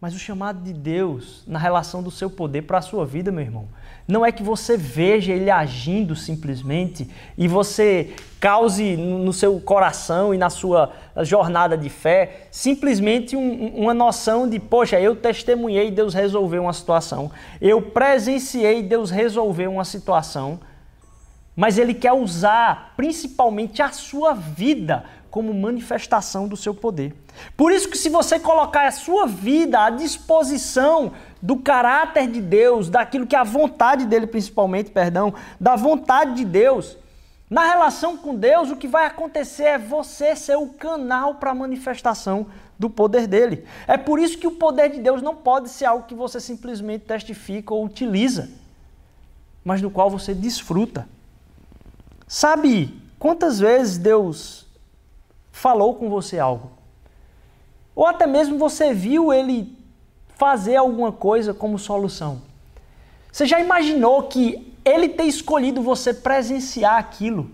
Mas 0.00 0.14
o 0.14 0.18
chamado 0.18 0.62
de 0.62 0.72
Deus 0.72 1.44
na 1.46 1.58
relação 1.58 2.02
do 2.02 2.10
seu 2.10 2.30
poder 2.30 2.62
para 2.62 2.78
a 2.78 2.82
sua 2.82 3.04
vida, 3.04 3.30
meu 3.30 3.44
irmão, 3.44 3.68
não 4.08 4.24
é 4.24 4.32
que 4.32 4.42
você 4.42 4.74
veja 4.74 5.30
ele 5.30 5.50
agindo 5.50 6.16
simplesmente 6.16 7.06
e 7.36 7.46
você 7.46 8.14
cause 8.40 8.96
no 8.96 9.30
seu 9.30 9.60
coração 9.60 10.32
e 10.34 10.38
na 10.38 10.48
sua 10.48 10.90
jornada 11.18 11.76
de 11.76 11.90
fé 11.90 12.46
simplesmente 12.50 13.36
um, 13.36 13.66
uma 13.76 13.92
noção 13.92 14.48
de, 14.48 14.58
poxa, 14.58 14.98
eu 14.98 15.14
testemunhei 15.14 15.90
Deus 15.90 16.14
resolveu 16.14 16.62
uma 16.62 16.72
situação, 16.72 17.30
eu 17.60 17.82
presenciei 17.82 18.82
Deus 18.82 19.10
resolveu 19.10 19.70
uma 19.70 19.84
situação, 19.84 20.60
mas 21.54 21.76
ele 21.76 21.92
quer 21.92 22.14
usar 22.14 22.94
principalmente 22.96 23.82
a 23.82 23.90
sua 23.90 24.32
vida 24.32 25.04
como 25.30 25.54
manifestação 25.54 26.48
do 26.48 26.56
seu 26.56 26.74
poder. 26.74 27.14
Por 27.56 27.72
isso 27.72 27.88
que 27.88 27.96
se 27.96 28.08
você 28.08 28.38
colocar 28.38 28.86
a 28.86 28.90
sua 28.90 29.26
vida 29.26 29.84
à 29.84 29.90
disposição 29.90 31.12
do 31.40 31.56
caráter 31.56 32.28
de 32.28 32.40
Deus, 32.40 32.88
daquilo 32.88 33.26
que 33.26 33.36
é 33.36 33.38
a 33.38 33.44
vontade 33.44 34.04
dele 34.04 34.26
principalmente, 34.26 34.90
perdão, 34.90 35.32
da 35.58 35.76
vontade 35.76 36.34
de 36.34 36.44
Deus, 36.44 36.96
na 37.48 37.66
relação 37.66 38.16
com 38.16 38.34
Deus, 38.34 38.70
o 38.70 38.76
que 38.76 38.86
vai 38.86 39.06
acontecer 39.06 39.64
é 39.64 39.78
você 39.78 40.36
ser 40.36 40.56
o 40.56 40.68
canal 40.68 41.34
para 41.34 41.50
a 41.50 41.54
manifestação 41.54 42.46
do 42.78 42.88
poder 42.88 43.26
dele. 43.26 43.64
É 43.88 43.96
por 43.96 44.20
isso 44.20 44.38
que 44.38 44.46
o 44.46 44.52
poder 44.52 44.88
de 44.88 45.00
Deus 45.00 45.20
não 45.20 45.34
pode 45.34 45.68
ser 45.68 45.84
algo 45.84 46.06
que 46.06 46.14
você 46.14 46.40
simplesmente 46.40 47.06
testifica 47.06 47.74
ou 47.74 47.84
utiliza, 47.84 48.48
mas 49.64 49.82
no 49.82 49.90
qual 49.90 50.08
você 50.08 50.32
desfruta. 50.32 51.08
Sabe 52.28 53.02
quantas 53.18 53.58
vezes 53.58 53.98
Deus 53.98 54.69
falou 55.60 55.94
com 55.94 56.08
você 56.08 56.38
algo? 56.38 56.70
Ou 57.94 58.06
até 58.06 58.26
mesmo 58.26 58.56
você 58.56 58.94
viu 58.94 59.30
ele 59.30 59.76
fazer 60.36 60.76
alguma 60.76 61.12
coisa 61.12 61.52
como 61.52 61.78
solução. 61.78 62.40
Você 63.30 63.44
já 63.44 63.60
imaginou 63.60 64.22
que 64.22 64.74
ele 64.82 65.10
ter 65.10 65.24
escolhido 65.24 65.82
você 65.82 66.14
presenciar 66.14 66.96
aquilo, 66.96 67.50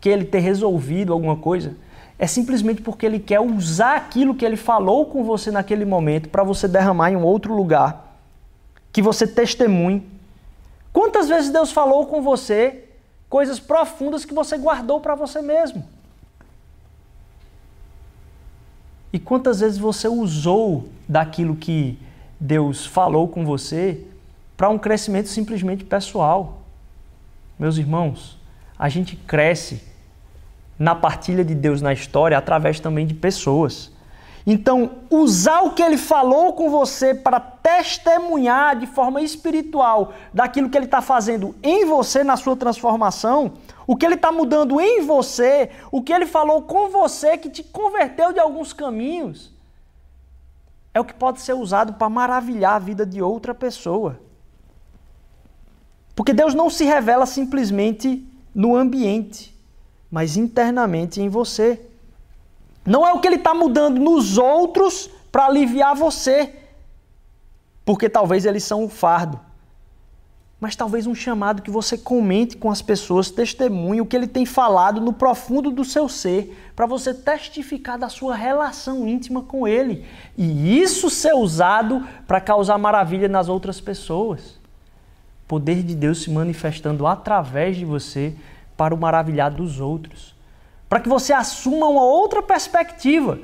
que 0.00 0.08
ele 0.08 0.24
ter 0.24 0.38
resolvido 0.38 1.12
alguma 1.12 1.36
coisa, 1.36 1.76
é 2.18 2.26
simplesmente 2.26 2.80
porque 2.80 3.04
ele 3.04 3.20
quer 3.20 3.40
usar 3.40 3.96
aquilo 3.96 4.34
que 4.34 4.44
ele 4.44 4.56
falou 4.56 5.04
com 5.04 5.22
você 5.22 5.50
naquele 5.50 5.84
momento 5.84 6.30
para 6.30 6.42
você 6.42 6.66
derramar 6.66 7.10
em 7.10 7.16
um 7.16 7.24
outro 7.24 7.54
lugar, 7.54 8.18
que 8.90 9.02
você 9.02 9.26
testemunhe. 9.26 10.02
Quantas 10.94 11.28
vezes 11.28 11.50
Deus 11.50 11.70
falou 11.70 12.06
com 12.06 12.22
você 12.22 12.84
coisas 13.28 13.60
profundas 13.60 14.24
que 14.24 14.32
você 14.32 14.56
guardou 14.56 14.98
para 14.98 15.14
você 15.14 15.42
mesmo? 15.42 15.97
E 19.12 19.18
quantas 19.18 19.60
vezes 19.60 19.78
você 19.78 20.06
usou 20.06 20.88
daquilo 21.08 21.56
que 21.56 21.98
Deus 22.38 22.84
falou 22.84 23.28
com 23.28 23.44
você 23.44 24.04
para 24.56 24.68
um 24.68 24.78
crescimento 24.78 25.28
simplesmente 25.28 25.84
pessoal? 25.84 26.62
Meus 27.58 27.78
irmãos, 27.78 28.38
a 28.78 28.88
gente 28.88 29.16
cresce 29.16 29.82
na 30.78 30.94
partilha 30.94 31.44
de 31.44 31.54
Deus 31.54 31.82
na 31.82 31.92
história 31.92 32.38
através 32.38 32.78
também 32.78 33.06
de 33.06 33.14
pessoas. 33.14 33.90
Então, 34.46 34.92
usar 35.10 35.60
o 35.62 35.72
que 35.72 35.82
ele 35.82 35.98
falou 35.98 36.52
com 36.52 36.70
você 36.70 37.14
para 37.14 37.38
testemunhar 37.38 38.76
de 38.78 38.86
forma 38.86 39.20
espiritual 39.20 40.14
daquilo 40.32 40.70
que 40.70 40.78
ele 40.78 40.86
está 40.86 41.02
fazendo 41.02 41.54
em 41.62 41.84
você 41.84 42.24
na 42.24 42.36
sua 42.36 42.56
transformação, 42.56 43.52
o 43.88 43.96
que 43.96 44.04
ele 44.04 44.16
está 44.16 44.30
mudando 44.30 44.78
em 44.78 45.00
você, 45.00 45.70
o 45.90 46.02
que 46.02 46.12
ele 46.12 46.26
falou 46.26 46.60
com 46.60 46.90
você 46.90 47.38
que 47.38 47.48
te 47.48 47.64
converteu 47.64 48.34
de 48.34 48.38
alguns 48.38 48.74
caminhos, 48.74 49.50
é 50.92 51.00
o 51.00 51.04
que 51.06 51.14
pode 51.14 51.40
ser 51.40 51.54
usado 51.54 51.94
para 51.94 52.06
maravilhar 52.10 52.74
a 52.74 52.78
vida 52.78 53.06
de 53.06 53.22
outra 53.22 53.54
pessoa. 53.54 54.20
Porque 56.14 56.34
Deus 56.34 56.52
não 56.52 56.68
se 56.68 56.84
revela 56.84 57.24
simplesmente 57.24 58.28
no 58.54 58.76
ambiente, 58.76 59.56
mas 60.10 60.36
internamente 60.36 61.22
em 61.22 61.30
você. 61.30 61.80
Não 62.84 63.06
é 63.06 63.14
o 63.14 63.20
que 63.20 63.26
ele 63.26 63.36
está 63.36 63.54
mudando 63.54 63.98
nos 63.98 64.36
outros 64.36 65.08
para 65.32 65.46
aliviar 65.46 65.94
você, 65.94 66.54
porque 67.86 68.06
talvez 68.06 68.44
eles 68.44 68.64
são 68.64 68.84
um 68.84 68.88
fardo 68.90 69.47
mas 70.60 70.74
talvez 70.74 71.06
um 71.06 71.14
chamado 71.14 71.62
que 71.62 71.70
você 71.70 71.96
comente 71.96 72.56
com 72.56 72.68
as 72.68 72.82
pessoas, 72.82 73.30
testemunhe 73.30 74.00
o 74.00 74.06
que 74.06 74.16
ele 74.16 74.26
tem 74.26 74.44
falado 74.44 75.00
no 75.00 75.12
profundo 75.12 75.70
do 75.70 75.84
seu 75.84 76.08
ser, 76.08 76.70
para 76.74 76.84
você 76.84 77.14
testificar 77.14 77.96
da 77.96 78.08
sua 78.08 78.34
relação 78.34 79.06
íntima 79.06 79.42
com 79.42 79.68
ele. 79.68 80.04
E 80.36 80.80
isso 80.80 81.08
ser 81.08 81.32
usado 81.32 82.04
para 82.26 82.40
causar 82.40 82.76
maravilha 82.76 83.28
nas 83.28 83.48
outras 83.48 83.80
pessoas. 83.80 84.58
Poder 85.46 85.82
de 85.82 85.94
Deus 85.94 86.22
se 86.22 86.30
manifestando 86.30 87.06
através 87.06 87.76
de 87.76 87.84
você 87.84 88.34
para 88.76 88.94
o 88.94 88.98
maravilhar 88.98 89.52
dos 89.52 89.78
outros. 89.78 90.34
Para 90.88 91.00
que 91.00 91.08
você 91.08 91.32
assuma 91.32 91.86
uma 91.86 92.02
outra 92.02 92.42
perspectiva. 92.42 93.38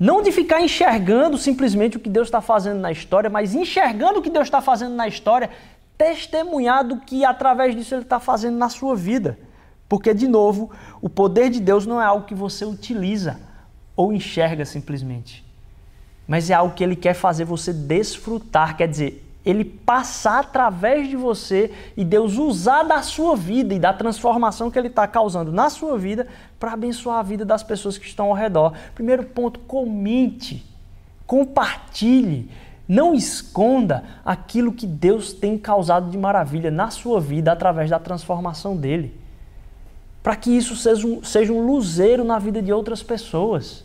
Não 0.00 0.22
de 0.22 0.32
ficar 0.32 0.62
enxergando 0.62 1.36
simplesmente 1.36 1.98
o 1.98 2.00
que 2.00 2.08
Deus 2.08 2.28
está 2.28 2.40
fazendo 2.40 2.80
na 2.80 2.90
história, 2.90 3.28
mas 3.28 3.54
enxergando 3.54 4.20
o 4.20 4.22
que 4.22 4.30
Deus 4.30 4.46
está 4.46 4.62
fazendo 4.62 4.94
na 4.94 5.06
história, 5.06 5.50
testemunhar 5.98 6.82
do 6.82 6.96
que 6.96 7.22
através 7.22 7.76
disso 7.76 7.94
Ele 7.94 8.02
está 8.02 8.18
fazendo 8.18 8.56
na 8.56 8.70
sua 8.70 8.96
vida. 8.96 9.38
Porque, 9.86 10.14
de 10.14 10.26
novo, 10.26 10.70
o 11.02 11.08
poder 11.10 11.50
de 11.50 11.60
Deus 11.60 11.84
não 11.84 12.00
é 12.00 12.04
algo 12.06 12.24
que 12.24 12.34
você 12.34 12.64
utiliza 12.64 13.38
ou 13.94 14.10
enxerga 14.10 14.64
simplesmente, 14.64 15.44
mas 16.26 16.48
é 16.48 16.54
algo 16.54 16.74
que 16.74 16.82
Ele 16.82 16.96
quer 16.96 17.12
fazer 17.12 17.44
você 17.44 17.70
desfrutar, 17.70 18.78
quer 18.78 18.88
dizer, 18.88 19.29
ele 19.44 19.64
passar 19.64 20.40
através 20.40 21.08
de 21.08 21.16
você 21.16 21.72
e 21.96 22.04
Deus 22.04 22.36
usar 22.36 22.82
da 22.82 23.02
sua 23.02 23.34
vida 23.34 23.74
e 23.74 23.78
da 23.78 23.92
transformação 23.92 24.70
que 24.70 24.78
ele 24.78 24.88
está 24.88 25.06
causando 25.06 25.50
na 25.50 25.70
sua 25.70 25.96
vida 25.96 26.26
para 26.58 26.72
abençoar 26.72 27.18
a 27.18 27.22
vida 27.22 27.44
das 27.44 27.62
pessoas 27.62 27.96
que 27.96 28.06
estão 28.06 28.26
ao 28.26 28.34
redor. 28.34 28.74
Primeiro 28.94 29.24
ponto, 29.24 29.58
comente, 29.60 30.64
compartilhe, 31.26 32.50
não 32.86 33.14
esconda 33.14 34.04
aquilo 34.24 34.72
que 34.72 34.86
Deus 34.86 35.32
tem 35.32 35.56
causado 35.56 36.10
de 36.10 36.18
maravilha 36.18 36.70
na 36.70 36.90
sua 36.90 37.20
vida 37.20 37.50
através 37.50 37.88
da 37.88 37.98
transformação 37.98 38.76
dele. 38.76 39.18
Para 40.22 40.36
que 40.36 40.50
isso 40.50 40.76
seja 40.76 41.06
um, 41.06 41.24
seja 41.24 41.52
um 41.52 41.64
luzeiro 41.64 42.24
na 42.24 42.38
vida 42.38 42.60
de 42.60 42.72
outras 42.72 43.02
pessoas. 43.02 43.84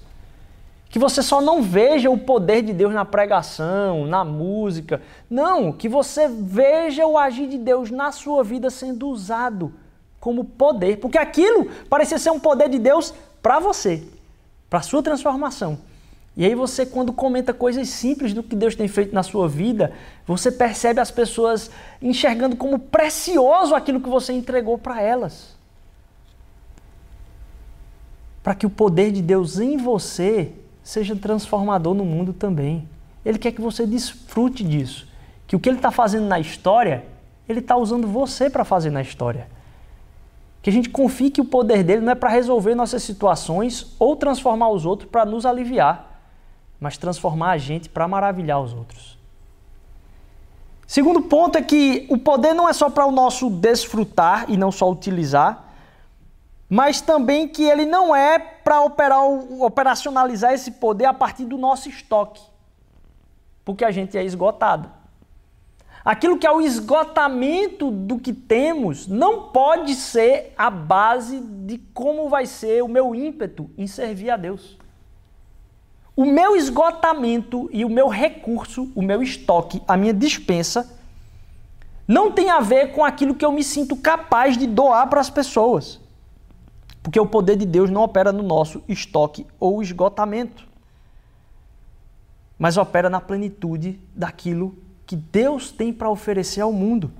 Que 0.95 0.99
você 0.99 1.21
só 1.21 1.41
não 1.41 1.61
veja 1.61 2.09
o 2.09 2.17
poder 2.17 2.61
de 2.61 2.71
Deus 2.71 2.93
na 2.93 3.03
pregação, 3.03 4.05
na 4.07 4.23
música. 4.23 5.01
Não, 5.29 5.69
que 5.73 5.89
você 5.89 6.29
veja 6.29 7.05
o 7.05 7.17
agir 7.17 7.49
de 7.49 7.57
Deus 7.57 7.91
na 7.91 8.13
sua 8.13 8.45
vida 8.45 8.69
sendo 8.69 9.09
usado 9.09 9.73
como 10.21 10.45
poder. 10.45 10.99
Porque 10.99 11.17
aquilo 11.17 11.69
parecia 11.89 12.17
ser 12.17 12.29
um 12.29 12.39
poder 12.39 12.69
de 12.69 12.79
Deus 12.79 13.13
para 13.41 13.59
você, 13.59 14.03
para 14.69 14.81
sua 14.81 15.03
transformação. 15.03 15.79
E 16.37 16.45
aí 16.45 16.55
você, 16.55 16.85
quando 16.85 17.11
comenta 17.11 17.53
coisas 17.53 17.89
simples 17.89 18.33
do 18.33 18.41
que 18.41 18.55
Deus 18.55 18.73
tem 18.73 18.87
feito 18.87 19.13
na 19.13 19.21
sua 19.21 19.49
vida, 19.49 19.91
você 20.25 20.49
percebe 20.49 21.01
as 21.01 21.11
pessoas 21.11 21.69
enxergando 22.01 22.55
como 22.55 22.79
precioso 22.79 23.75
aquilo 23.75 23.99
que 23.99 24.07
você 24.07 24.31
entregou 24.31 24.77
para 24.77 25.01
elas. 25.01 25.57
Para 28.41 28.55
que 28.55 28.65
o 28.65 28.69
poder 28.69 29.11
de 29.11 29.21
Deus 29.21 29.59
em 29.59 29.75
você 29.75 30.53
seja 30.85 31.15
transformador 31.15 31.95
no 31.95 32.05
mundo 32.05 32.31
também. 32.31 32.87
Ele 33.25 33.39
quer 33.39 33.51
que 33.51 33.59
você 33.59 33.87
desfrute 33.87 34.63
disso. 34.63 35.07
Que 35.47 35.55
o 35.55 35.59
que 35.59 35.67
ele 35.67 35.79
está 35.79 35.89
fazendo 35.89 36.27
na 36.27 36.39
história, 36.39 37.03
ele 37.49 37.59
está 37.59 37.75
usando 37.75 38.07
você 38.07 38.51
para 38.51 38.63
fazer 38.63 38.91
na 38.91 39.01
história. 39.01 39.47
Que 40.61 40.69
a 40.69 40.73
gente 40.73 40.89
confie 40.89 41.31
que 41.31 41.41
o 41.41 41.45
poder 41.45 41.83
dele 41.83 42.01
não 42.01 42.11
é 42.11 42.15
para 42.15 42.29
resolver 42.29 42.75
nossas 42.75 43.01
situações 43.01 43.95
ou 43.97 44.15
transformar 44.15 44.69
os 44.69 44.85
outros 44.85 45.09
para 45.09 45.25
nos 45.25 45.43
aliviar, 45.43 46.21
mas 46.79 46.97
transformar 46.97 47.51
a 47.51 47.57
gente 47.57 47.89
para 47.89 48.07
maravilhar 48.07 48.61
os 48.61 48.71
outros. 48.71 49.17
Segundo 50.85 51.23
ponto 51.23 51.57
é 51.57 51.63
que 51.63 52.05
o 52.11 52.17
poder 52.17 52.53
não 52.53 52.69
é 52.69 52.73
só 52.73 52.91
para 52.91 53.07
o 53.07 53.11
nosso 53.11 53.49
desfrutar 53.49 54.45
e 54.49 54.55
não 54.55 54.71
só 54.71 54.89
utilizar, 54.91 55.64
mas 56.69 57.01
também 57.01 57.47
que 57.47 57.63
ele 57.63 57.85
não 57.85 58.15
é 58.15 58.39
para 58.39 58.81
operacionalizar 58.81 60.53
esse 60.53 60.71
poder 60.71 61.05
a 61.05 61.13
partir 61.13 61.45
do 61.45 61.57
nosso 61.57 61.89
estoque, 61.89 62.41
porque 63.63 63.85
a 63.85 63.91
gente 63.91 64.17
é 64.17 64.23
esgotado. 64.23 64.89
Aquilo 66.03 66.37
que 66.37 66.45
é 66.45 66.51
o 66.51 66.61
esgotamento 66.61 67.89
do 67.89 68.19
que 68.19 68.31
temos 68.31 69.07
não 69.07 69.49
pode 69.49 69.95
ser 69.95 70.53
a 70.55 70.69
base 70.69 71.39
de 71.39 71.79
como 71.95 72.29
vai 72.29 72.45
ser 72.45 72.83
o 72.83 72.87
meu 72.87 73.15
ímpeto 73.15 73.71
em 73.75 73.87
servir 73.87 74.29
a 74.29 74.37
Deus. 74.37 74.77
O 76.15 76.23
meu 76.23 76.55
esgotamento 76.55 77.67
e 77.73 77.83
o 77.83 77.89
meu 77.89 78.07
recurso, 78.07 78.91
o 78.95 79.01
meu 79.01 79.23
estoque, 79.23 79.81
a 79.87 79.97
minha 79.97 80.13
dispensa, 80.13 80.95
não 82.07 82.31
tem 82.31 82.51
a 82.51 82.59
ver 82.59 82.93
com 82.93 83.03
aquilo 83.03 83.33
que 83.33 83.43
eu 83.43 83.51
me 83.51 83.63
sinto 83.63 83.95
capaz 83.95 84.55
de 84.55 84.67
doar 84.67 85.09
para 85.09 85.19
as 85.19 85.29
pessoas. 85.31 85.99
Porque 87.05 87.19
o 87.19 87.27
poder 87.27 87.55
de 87.55 87.67
Deus 87.67 87.91
não 87.91 88.01
opera 88.01 88.31
no 88.31 88.41
nosso 88.41 88.81
estoque 88.89 89.45
ou 89.59 89.79
esgotamento, 89.79 90.67
mas 92.57 92.77
opera 92.77 93.11
na 93.11 93.21
plenitude 93.21 94.01
daquilo 94.15 94.75
que 95.05 95.15
Deus 95.15 95.69
tem 95.69 95.93
para 95.93 96.09
oferecer 96.09 96.61
ao 96.61 96.73
mundo. 96.73 97.11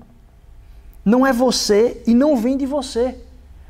Não 1.04 1.24
é 1.24 1.32
você 1.32 2.02
e 2.04 2.14
não 2.14 2.36
vem 2.36 2.56
de 2.56 2.66
você. 2.66 3.16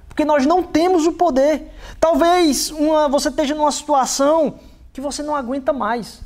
Porque 0.08 0.24
nós 0.24 0.46
não 0.46 0.62
temos 0.62 1.06
o 1.06 1.12
poder. 1.12 1.70
Talvez 2.00 2.70
uma, 2.70 3.08
você 3.10 3.28
esteja 3.28 3.54
numa 3.54 3.70
situação 3.70 4.58
que 4.94 5.02
você 5.02 5.22
não 5.22 5.36
aguenta 5.36 5.70
mais. 5.70 6.22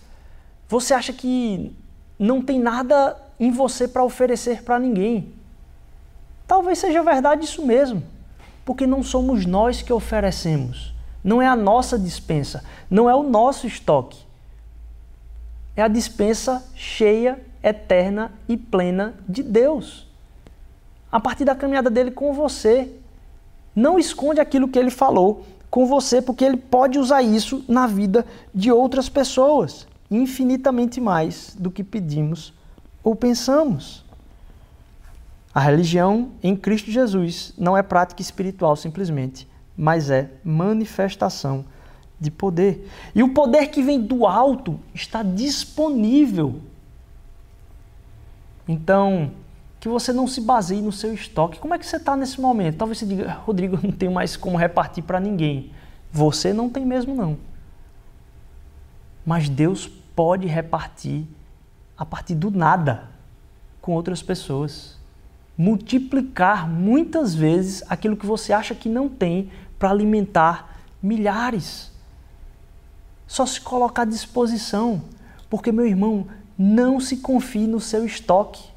Você 0.69 0.95
acha 0.95 1.13
que 1.13 1.75
não 2.17 2.41
tem 2.41 2.61
nada 2.61 3.21
em 3.41 3.51
você 3.51 3.89
para 3.89 4.05
oferecer 4.05 4.63
para 4.63 4.79
ninguém. 4.79 5.35
Talvez 6.47 6.79
seja 6.79 7.03
verdade 7.03 7.45
isso 7.45 7.67
mesmo 7.67 8.05
porque 8.65 8.87
não 8.87 9.03
somos 9.03 9.47
nós 9.47 9.83
que 9.83 9.93
oferecemos. 9.93 10.95
Não 11.23 11.41
é 11.41 11.47
a 11.47 11.57
nossa 11.57 11.99
dispensa, 11.99 12.65
não 12.91 13.09
é 13.09 13.15
o 13.15 13.23
nosso 13.23 13.67
estoque. 13.67 14.19
É 15.77 15.83
a 15.83 15.89
dispensa 15.89 16.65
cheia, 16.75 17.41
eterna 17.63 18.33
e 18.49 18.57
plena 18.57 19.15
de 19.29 19.43
Deus. 19.43 20.07
A 21.13 21.21
partir 21.21 21.45
da 21.45 21.55
caminhada 21.55 21.91
dele 21.91 22.11
com 22.11 22.33
você. 22.33 22.93
Não 23.75 23.99
esconde 23.99 24.41
aquilo 24.41 24.67
que 24.67 24.79
ele 24.79 24.91
falou 24.91 25.45
com 25.71 25.87
você, 25.87 26.21
porque 26.21 26.45
ele 26.45 26.57
pode 26.57 26.99
usar 26.99 27.23
isso 27.23 27.65
na 27.69 27.87
vida 27.87 28.27
de 28.53 28.73
outras 28.73 29.09
pessoas, 29.09 29.87
infinitamente 30.11 31.01
mais 31.01 31.55
do 31.57 31.71
que 31.71 31.85
pedimos 31.85 32.53
ou 33.03 33.15
pensamos. 33.15 34.05
A 35.53 35.61
religião 35.61 36.31
em 36.43 36.55
Cristo 36.55 36.91
Jesus 36.91 37.53
não 37.59 37.77
é 37.77 37.83
prática 37.83 38.23
espiritual 38.23 38.77
simplesmente, 38.77 39.49
mas 39.77 40.09
é 40.09 40.31
manifestação 40.45 41.65
de 42.21 42.31
poder. 42.31 42.89
E 43.15 43.23
o 43.23 43.35
poder 43.35 43.67
que 43.69 43.83
vem 43.83 44.01
do 44.01 44.27
alto 44.27 44.79
está 44.95 45.23
disponível. 45.23 46.61
Então, 48.69 49.33
que 49.81 49.89
você 49.89 50.13
não 50.13 50.29
se 50.29 50.41
baseie 50.41 50.81
no 50.81 50.93
seu 50.93 51.13
estoque. 51.13 51.59
Como 51.59 51.75
é 51.75 51.79
que 51.79 51.87
você 51.87 51.97
está 51.97 52.17
nesse 52.17 52.41
momento? 52.41 52.77
Talvez 52.77 52.99
você 52.99 53.07
diga, 53.07 53.33
Rodrigo, 53.45 53.77
eu 53.77 53.83
não 53.83 53.91
tenho 53.91 54.13
mais 54.13 54.37
como 54.37 54.57
repartir 54.57 55.03
para 55.03 55.19
ninguém. 55.19 55.73
Você 56.13 56.53
não 56.53 56.69
tem 56.69 56.87
mesmo, 56.87 57.15
não. 57.15 57.37
Mas 59.27 59.49
Deus 59.49 59.89
pode 60.15 60.47
repartir 60.47 61.25
a 61.97 62.05
partir 62.05 62.35
do 62.35 62.51
nada 62.51 63.09
com 63.81 63.93
outras 63.93 64.23
pessoas 64.23 65.00
multiplicar 65.57 66.69
muitas 66.69 67.35
vezes 67.35 67.83
aquilo 67.89 68.17
que 68.17 68.27
você 68.27 68.53
acha 68.53 68.75
que 68.75 68.89
não 68.89 69.09
tem 69.09 69.51
para 69.79 69.91
alimentar 69.91 70.81
milhares. 71.03 71.91
Só 73.27 73.45
se 73.47 73.61
colocar 73.61 74.03
à 74.03 74.07
disposição, 74.07 75.03
porque 75.49 75.71
meu 75.71 75.87
irmão, 75.87 76.27
não 76.59 77.01
se 77.01 77.19
confie 77.19 77.67
no 77.67 77.81
seu 77.81 78.05
estoque. 78.05 78.69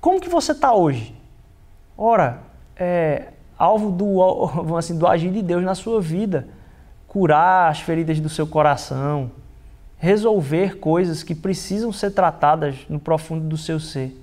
Como 0.00 0.20
que 0.20 0.28
você 0.28 0.52
está 0.52 0.74
hoje? 0.74 1.14
Ora, 1.96 2.42
é 2.76 3.32
alvo 3.58 3.90
do, 3.90 4.20
assim, 4.76 4.96
do 4.96 5.06
agir 5.06 5.30
de 5.32 5.42
Deus 5.42 5.64
na 5.64 5.74
sua 5.74 6.00
vida, 6.00 6.48
curar 7.08 7.70
as 7.70 7.80
feridas 7.80 8.20
do 8.20 8.28
seu 8.28 8.46
coração, 8.46 9.30
resolver 9.98 10.78
coisas 10.78 11.22
que 11.22 11.34
precisam 11.34 11.92
ser 11.92 12.10
tratadas 12.10 12.76
no 12.88 13.00
profundo 13.00 13.48
do 13.48 13.56
seu 13.56 13.80
ser 13.80 14.16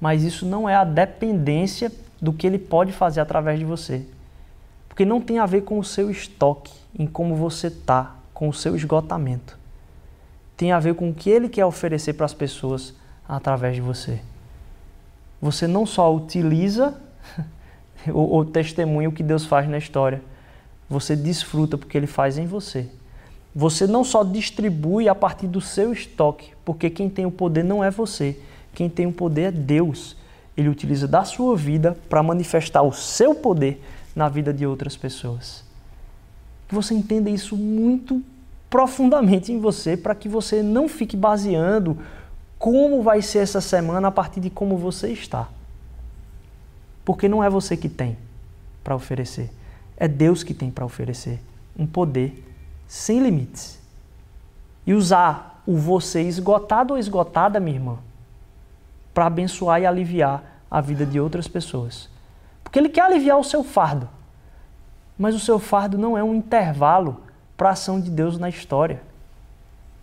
mas 0.00 0.22
isso 0.22 0.44
não 0.44 0.68
é 0.68 0.74
a 0.74 0.84
dependência 0.84 1.90
do 2.20 2.32
que 2.32 2.46
ele 2.46 2.58
pode 2.58 2.92
fazer 2.92 3.20
através 3.20 3.58
de 3.58 3.64
você. 3.64 4.02
Porque 4.88 5.04
não 5.04 5.20
tem 5.20 5.38
a 5.38 5.46
ver 5.46 5.62
com 5.62 5.78
o 5.78 5.84
seu 5.84 6.10
estoque, 6.10 6.72
em 6.98 7.06
como 7.06 7.34
você 7.34 7.66
está, 7.66 8.16
com 8.32 8.48
o 8.48 8.52
seu 8.52 8.74
esgotamento. 8.74 9.58
Tem 10.56 10.72
a 10.72 10.78
ver 10.78 10.94
com 10.94 11.10
o 11.10 11.14
que 11.14 11.28
ele 11.28 11.48
quer 11.48 11.66
oferecer 11.66 12.14
para 12.14 12.26
as 12.26 12.34
pessoas 12.34 12.94
através 13.28 13.74
de 13.74 13.80
você. 13.80 14.20
Você 15.40 15.66
não 15.66 15.84
só 15.84 16.14
utiliza 16.14 16.98
o 18.08 18.44
que 19.12 19.22
Deus 19.22 19.44
faz 19.44 19.68
na 19.68 19.76
história, 19.76 20.22
você 20.88 21.14
desfruta 21.14 21.76
porque 21.76 21.96
ele 21.96 22.06
faz 22.06 22.38
em 22.38 22.46
você. 22.46 22.88
Você 23.54 23.86
não 23.86 24.04
só 24.04 24.22
distribui 24.22 25.08
a 25.08 25.14
partir 25.14 25.46
do 25.46 25.60
seu 25.60 25.92
estoque, 25.92 26.52
porque 26.64 26.90
quem 26.90 27.08
tem 27.08 27.26
o 27.26 27.30
poder 27.30 27.64
não 27.64 27.82
é 27.82 27.90
você, 27.90 28.38
quem 28.76 28.90
tem 28.90 29.06
o 29.06 29.12
poder 29.12 29.42
é 29.42 29.50
Deus. 29.50 30.14
Ele 30.54 30.68
utiliza 30.68 31.08
da 31.08 31.24
sua 31.24 31.56
vida 31.56 31.96
para 32.10 32.22
manifestar 32.22 32.82
o 32.82 32.92
seu 32.92 33.34
poder 33.34 33.82
na 34.14 34.28
vida 34.28 34.52
de 34.52 34.66
outras 34.66 34.94
pessoas. 34.94 35.64
Que 36.68 36.74
você 36.74 36.92
entenda 36.92 37.30
isso 37.30 37.56
muito 37.56 38.22
profundamente 38.68 39.50
em 39.50 39.58
você, 39.58 39.96
para 39.96 40.14
que 40.14 40.28
você 40.28 40.62
não 40.62 40.90
fique 40.90 41.16
baseando 41.16 41.96
como 42.58 43.02
vai 43.02 43.22
ser 43.22 43.38
essa 43.38 43.62
semana 43.62 44.08
a 44.08 44.10
partir 44.10 44.40
de 44.40 44.50
como 44.50 44.76
você 44.76 45.08
está. 45.08 45.48
Porque 47.02 47.30
não 47.30 47.42
é 47.42 47.48
você 47.48 47.78
que 47.78 47.88
tem 47.88 48.18
para 48.84 48.94
oferecer, 48.94 49.50
é 49.96 50.06
Deus 50.06 50.42
que 50.42 50.52
tem 50.52 50.70
para 50.70 50.84
oferecer 50.84 51.40
um 51.78 51.86
poder 51.86 52.44
sem 52.86 53.20
limites. 53.20 53.78
E 54.86 54.92
usar 54.92 55.62
o 55.66 55.78
você 55.78 56.20
esgotado 56.22 56.92
ou 56.92 56.98
esgotada, 56.98 57.58
minha 57.58 57.76
irmã, 57.76 57.98
para 59.16 59.24
abençoar 59.24 59.80
e 59.80 59.86
aliviar 59.86 60.60
a 60.70 60.78
vida 60.78 61.06
de 61.06 61.18
outras 61.18 61.48
pessoas. 61.48 62.10
Porque 62.62 62.78
Ele 62.78 62.90
quer 62.90 63.00
aliviar 63.00 63.38
o 63.38 63.44
seu 63.44 63.64
fardo. 63.64 64.06
Mas 65.18 65.34
o 65.34 65.40
seu 65.40 65.58
fardo 65.58 65.96
não 65.96 66.18
é 66.18 66.22
um 66.22 66.34
intervalo 66.34 67.22
para 67.56 67.70
a 67.70 67.72
ação 67.72 67.98
de 67.98 68.10
Deus 68.10 68.36
na 68.36 68.50
história. 68.50 69.00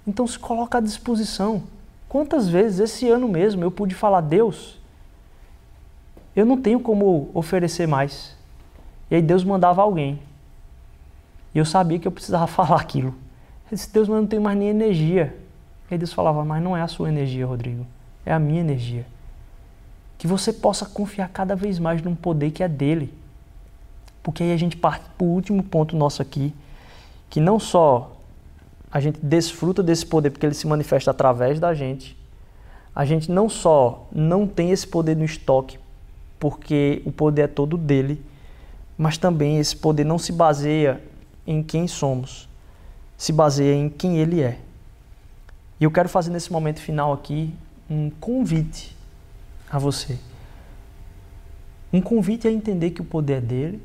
Então 0.07 0.25
se 0.25 0.39
coloca 0.39 0.79
à 0.79 0.81
disposição. 0.81 1.61
Quantas 2.09 2.49
vezes 2.49 2.79
esse 2.79 3.07
ano 3.07 3.27
mesmo 3.27 3.63
eu 3.63 3.69
pude 3.69 3.93
falar, 3.93 4.21
Deus, 4.21 4.79
eu 6.35 6.43
não 6.43 6.59
tenho 6.59 6.79
como 6.79 7.29
oferecer 7.35 7.87
mais. 7.87 8.35
E 9.11 9.15
aí 9.15 9.21
Deus 9.21 9.43
mandava 9.43 9.83
alguém. 9.83 10.19
E 11.53 11.59
eu 11.59 11.65
sabia 11.65 11.99
que 11.99 12.07
eu 12.07 12.11
precisava 12.11 12.47
falar 12.57 12.81
aquilo. 12.81 13.13
Eu 13.69 13.75
disse, 13.75 13.93
Deus, 13.93 14.07
mas 14.07 14.15
eu 14.15 14.21
não 14.23 14.27
tenho 14.27 14.41
mais 14.41 14.57
nem 14.57 14.69
energia. 14.69 15.37
E 15.87 15.93
aí 15.93 15.97
Deus 15.99 16.11
falava, 16.11 16.43
mas 16.43 16.63
não 16.63 16.75
é 16.75 16.81
a 16.81 16.87
sua 16.87 17.09
energia, 17.09 17.45
Rodrigo. 17.45 17.85
É 18.25 18.33
a 18.33 18.39
minha 18.39 18.61
energia. 18.61 19.05
Que 20.17 20.27
você 20.27 20.53
possa 20.53 20.85
confiar 20.85 21.29
cada 21.29 21.55
vez 21.55 21.79
mais 21.79 22.01
num 22.01 22.15
poder 22.15 22.51
que 22.51 22.63
é 22.63 22.67
dele. 22.67 23.13
Porque 24.21 24.43
aí 24.43 24.53
a 24.53 24.57
gente 24.57 24.77
parte 24.77 25.05
para 25.17 25.25
o 25.25 25.29
último 25.29 25.61
ponto 25.63 25.95
nosso 25.95 26.21
aqui, 26.21 26.53
que 27.29 27.41
não 27.41 27.59
só 27.59 28.15
a 28.91 28.99
gente 28.99 29.19
desfruta 29.21 29.81
desse 29.81 30.05
poder 30.05 30.29
porque 30.29 30.45
ele 30.45 30.53
se 30.53 30.67
manifesta 30.67 31.11
através 31.11 31.59
da 31.59 31.73
gente, 31.73 32.15
a 32.95 33.03
gente 33.05 33.31
não 33.31 33.49
só 33.49 34.07
não 34.11 34.47
tem 34.47 34.71
esse 34.71 34.87
poder 34.87 35.17
no 35.17 35.25
estoque 35.25 35.79
porque 36.43 37.01
o 37.05 37.11
poder 37.11 37.43
é 37.43 37.47
todo 37.47 37.77
dele, 37.77 38.21
mas 38.97 39.17
também 39.17 39.59
esse 39.59 39.77
poder 39.77 40.03
não 40.03 40.19
se 40.19 40.33
baseia 40.33 41.01
em 41.47 41.63
quem 41.63 41.87
somos, 41.87 42.49
se 43.17 43.31
baseia 43.31 43.73
em 43.73 43.87
quem 43.87 44.17
Ele 44.17 44.41
é. 44.41 44.59
E 45.79 45.85
eu 45.85 45.89
quero 45.89 46.09
fazer 46.09 46.31
nesse 46.31 46.51
momento 46.51 46.81
final 46.81 47.13
aqui 47.13 47.53
um 47.89 48.09
convite 48.09 48.95
a 49.69 49.77
você. 49.77 50.17
Um 51.91 52.01
convite 52.01 52.47
a 52.47 52.51
entender 52.51 52.91
que 52.91 53.01
o 53.01 53.05
poder 53.05 53.37
é 53.37 53.41
dele 53.41 53.83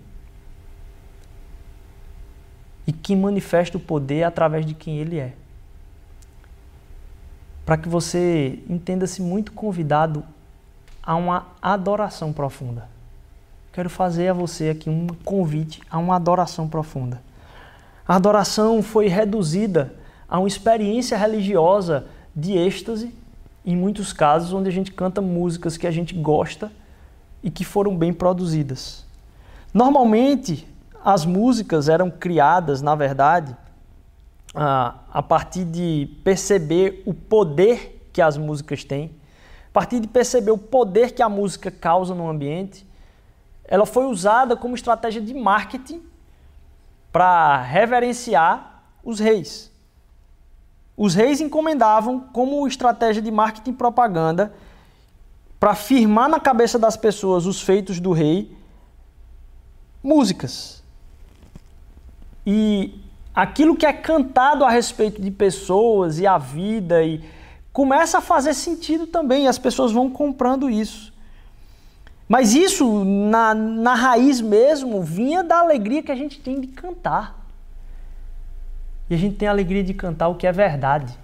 e 2.86 2.92
que 2.92 3.14
manifesta 3.14 3.76
o 3.76 3.80
poder 3.80 4.22
através 4.22 4.64
de 4.64 4.72
quem 4.72 4.98
ele 4.98 5.18
é. 5.18 5.34
Para 7.66 7.76
que 7.76 7.88
você 7.88 8.60
entenda-se 8.68 9.20
muito 9.20 9.52
convidado 9.52 10.24
a 11.02 11.14
uma 11.14 11.48
adoração 11.60 12.32
profunda. 12.32 12.88
Quero 13.72 13.90
fazer 13.90 14.28
a 14.28 14.32
você 14.32 14.70
aqui 14.70 14.88
um 14.88 15.06
convite 15.24 15.82
a 15.90 15.98
uma 15.98 16.16
adoração 16.16 16.66
profunda. 16.66 17.22
A 18.06 18.16
adoração 18.16 18.82
foi 18.82 19.06
reduzida 19.06 19.94
a 20.26 20.38
uma 20.38 20.48
experiência 20.48 21.16
religiosa 21.16 22.06
de 22.34 22.56
êxtase, 22.56 23.14
em 23.64 23.76
muitos 23.76 24.12
casos, 24.12 24.52
onde 24.52 24.68
a 24.68 24.72
gente 24.72 24.92
canta 24.92 25.20
músicas 25.20 25.76
que 25.76 25.86
a 25.86 25.90
gente 25.90 26.14
gosta 26.14 26.72
e 27.42 27.50
que 27.50 27.64
foram 27.64 27.96
bem 27.96 28.12
produzidas. 28.12 29.06
Normalmente, 29.72 30.66
as 31.04 31.24
músicas 31.24 31.88
eram 31.88 32.10
criadas, 32.10 32.82
na 32.82 32.94
verdade, 32.94 33.56
a 34.54 35.22
partir 35.22 35.64
de 35.64 36.08
perceber 36.24 37.02
o 37.06 37.12
poder 37.12 38.08
que 38.12 38.22
as 38.22 38.36
músicas 38.36 38.82
têm, 38.82 39.12
a 39.68 39.72
partir 39.72 40.00
de 40.00 40.08
perceber 40.08 40.50
o 40.50 40.58
poder 40.58 41.12
que 41.12 41.22
a 41.22 41.28
música 41.28 41.70
causa 41.70 42.14
no 42.14 42.28
ambiente. 42.28 42.86
Ela 43.64 43.86
foi 43.86 44.06
usada 44.06 44.56
como 44.56 44.74
estratégia 44.74 45.20
de 45.20 45.34
marketing 45.34 46.02
para 47.12 47.62
reverenciar 47.62 48.82
os 49.04 49.20
reis. 49.20 49.70
Os 50.98 51.14
reis 51.14 51.40
encomendavam 51.40 52.18
como 52.32 52.66
estratégia 52.66 53.22
de 53.22 53.30
marketing 53.30 53.70
e 53.70 53.74
propaganda 53.74 54.52
para 55.60 55.72
firmar 55.72 56.28
na 56.28 56.40
cabeça 56.40 56.76
das 56.76 56.96
pessoas 56.96 57.46
os 57.46 57.62
feitos 57.62 58.00
do 58.00 58.10
rei 58.10 58.52
músicas. 60.02 60.82
E 62.44 63.00
aquilo 63.32 63.76
que 63.76 63.86
é 63.86 63.92
cantado 63.92 64.64
a 64.64 64.70
respeito 64.70 65.22
de 65.22 65.30
pessoas 65.30 66.18
e 66.18 66.26
a 66.26 66.36
vida 66.36 67.00
e 67.04 67.22
começa 67.72 68.18
a 68.18 68.20
fazer 68.20 68.52
sentido 68.52 69.06
também, 69.06 69.46
as 69.46 69.56
pessoas 69.56 69.92
vão 69.92 70.10
comprando 70.10 70.68
isso. 70.68 71.12
Mas 72.28 72.54
isso, 72.54 73.04
na, 73.04 73.54
na 73.54 73.94
raiz 73.94 74.40
mesmo, 74.40 75.00
vinha 75.00 75.44
da 75.44 75.60
alegria 75.60 76.02
que 76.02 76.10
a 76.10 76.16
gente 76.16 76.40
tem 76.40 76.60
de 76.60 76.66
cantar. 76.66 77.37
E 79.08 79.14
a 79.14 79.18
gente 79.18 79.36
tem 79.36 79.48
a 79.48 79.50
alegria 79.50 79.82
de 79.82 79.94
cantar 79.94 80.28
o 80.28 80.34
que 80.34 80.46
é 80.46 80.52
verdade. 80.52 81.16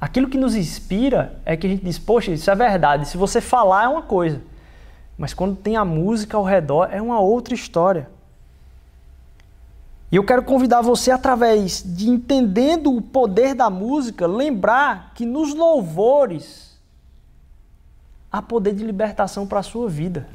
Aquilo 0.00 0.28
que 0.28 0.38
nos 0.38 0.54
inspira 0.54 1.38
é 1.44 1.56
que 1.56 1.66
a 1.66 1.70
gente 1.70 1.84
diz, 1.84 1.98
poxa, 1.98 2.30
isso 2.30 2.50
é 2.50 2.54
verdade. 2.54 3.06
Se 3.06 3.16
você 3.16 3.40
falar 3.40 3.84
é 3.84 3.88
uma 3.88 4.02
coisa. 4.02 4.40
Mas 5.16 5.34
quando 5.34 5.56
tem 5.56 5.76
a 5.76 5.84
música 5.84 6.36
ao 6.36 6.44
redor 6.44 6.88
é 6.90 7.00
uma 7.00 7.20
outra 7.20 7.54
história. 7.54 8.08
E 10.10 10.16
eu 10.16 10.24
quero 10.24 10.42
convidar 10.42 10.80
você, 10.80 11.10
através 11.10 11.82
de 11.86 12.08
entendendo 12.08 12.94
o 12.94 13.00
poder 13.00 13.54
da 13.54 13.70
música, 13.70 14.26
lembrar 14.26 15.12
que 15.14 15.24
nos 15.24 15.54
louvores 15.54 16.76
há 18.32 18.42
poder 18.42 18.74
de 18.74 18.82
libertação 18.82 19.46
para 19.46 19.60
a 19.60 19.62
sua 19.62 19.88
vida. 19.88 20.26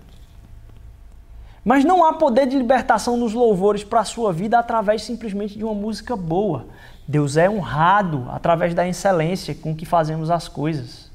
Mas 1.66 1.84
não 1.84 2.06
há 2.06 2.14
poder 2.14 2.46
de 2.46 2.56
libertação 2.56 3.18
nos 3.18 3.34
louvores 3.34 3.84
para 3.84 4.02
a 4.02 4.06
sua 4.06 4.32
vida 4.32 4.60
através 4.60 5.02
simplesmente 5.02 5.58
de 5.58 5.64
uma 5.64 5.74
música 5.74 6.16
boa. 6.16 6.68
Deus 7.08 7.38
é 7.38 7.50
honrado 7.50 8.28
através 8.30 8.76
da 8.76 8.88
excelência 8.88 9.56
com 9.56 9.76
que 9.76 9.86
fazemos 9.86 10.30
as 10.30 10.48
coisas. 10.48 11.12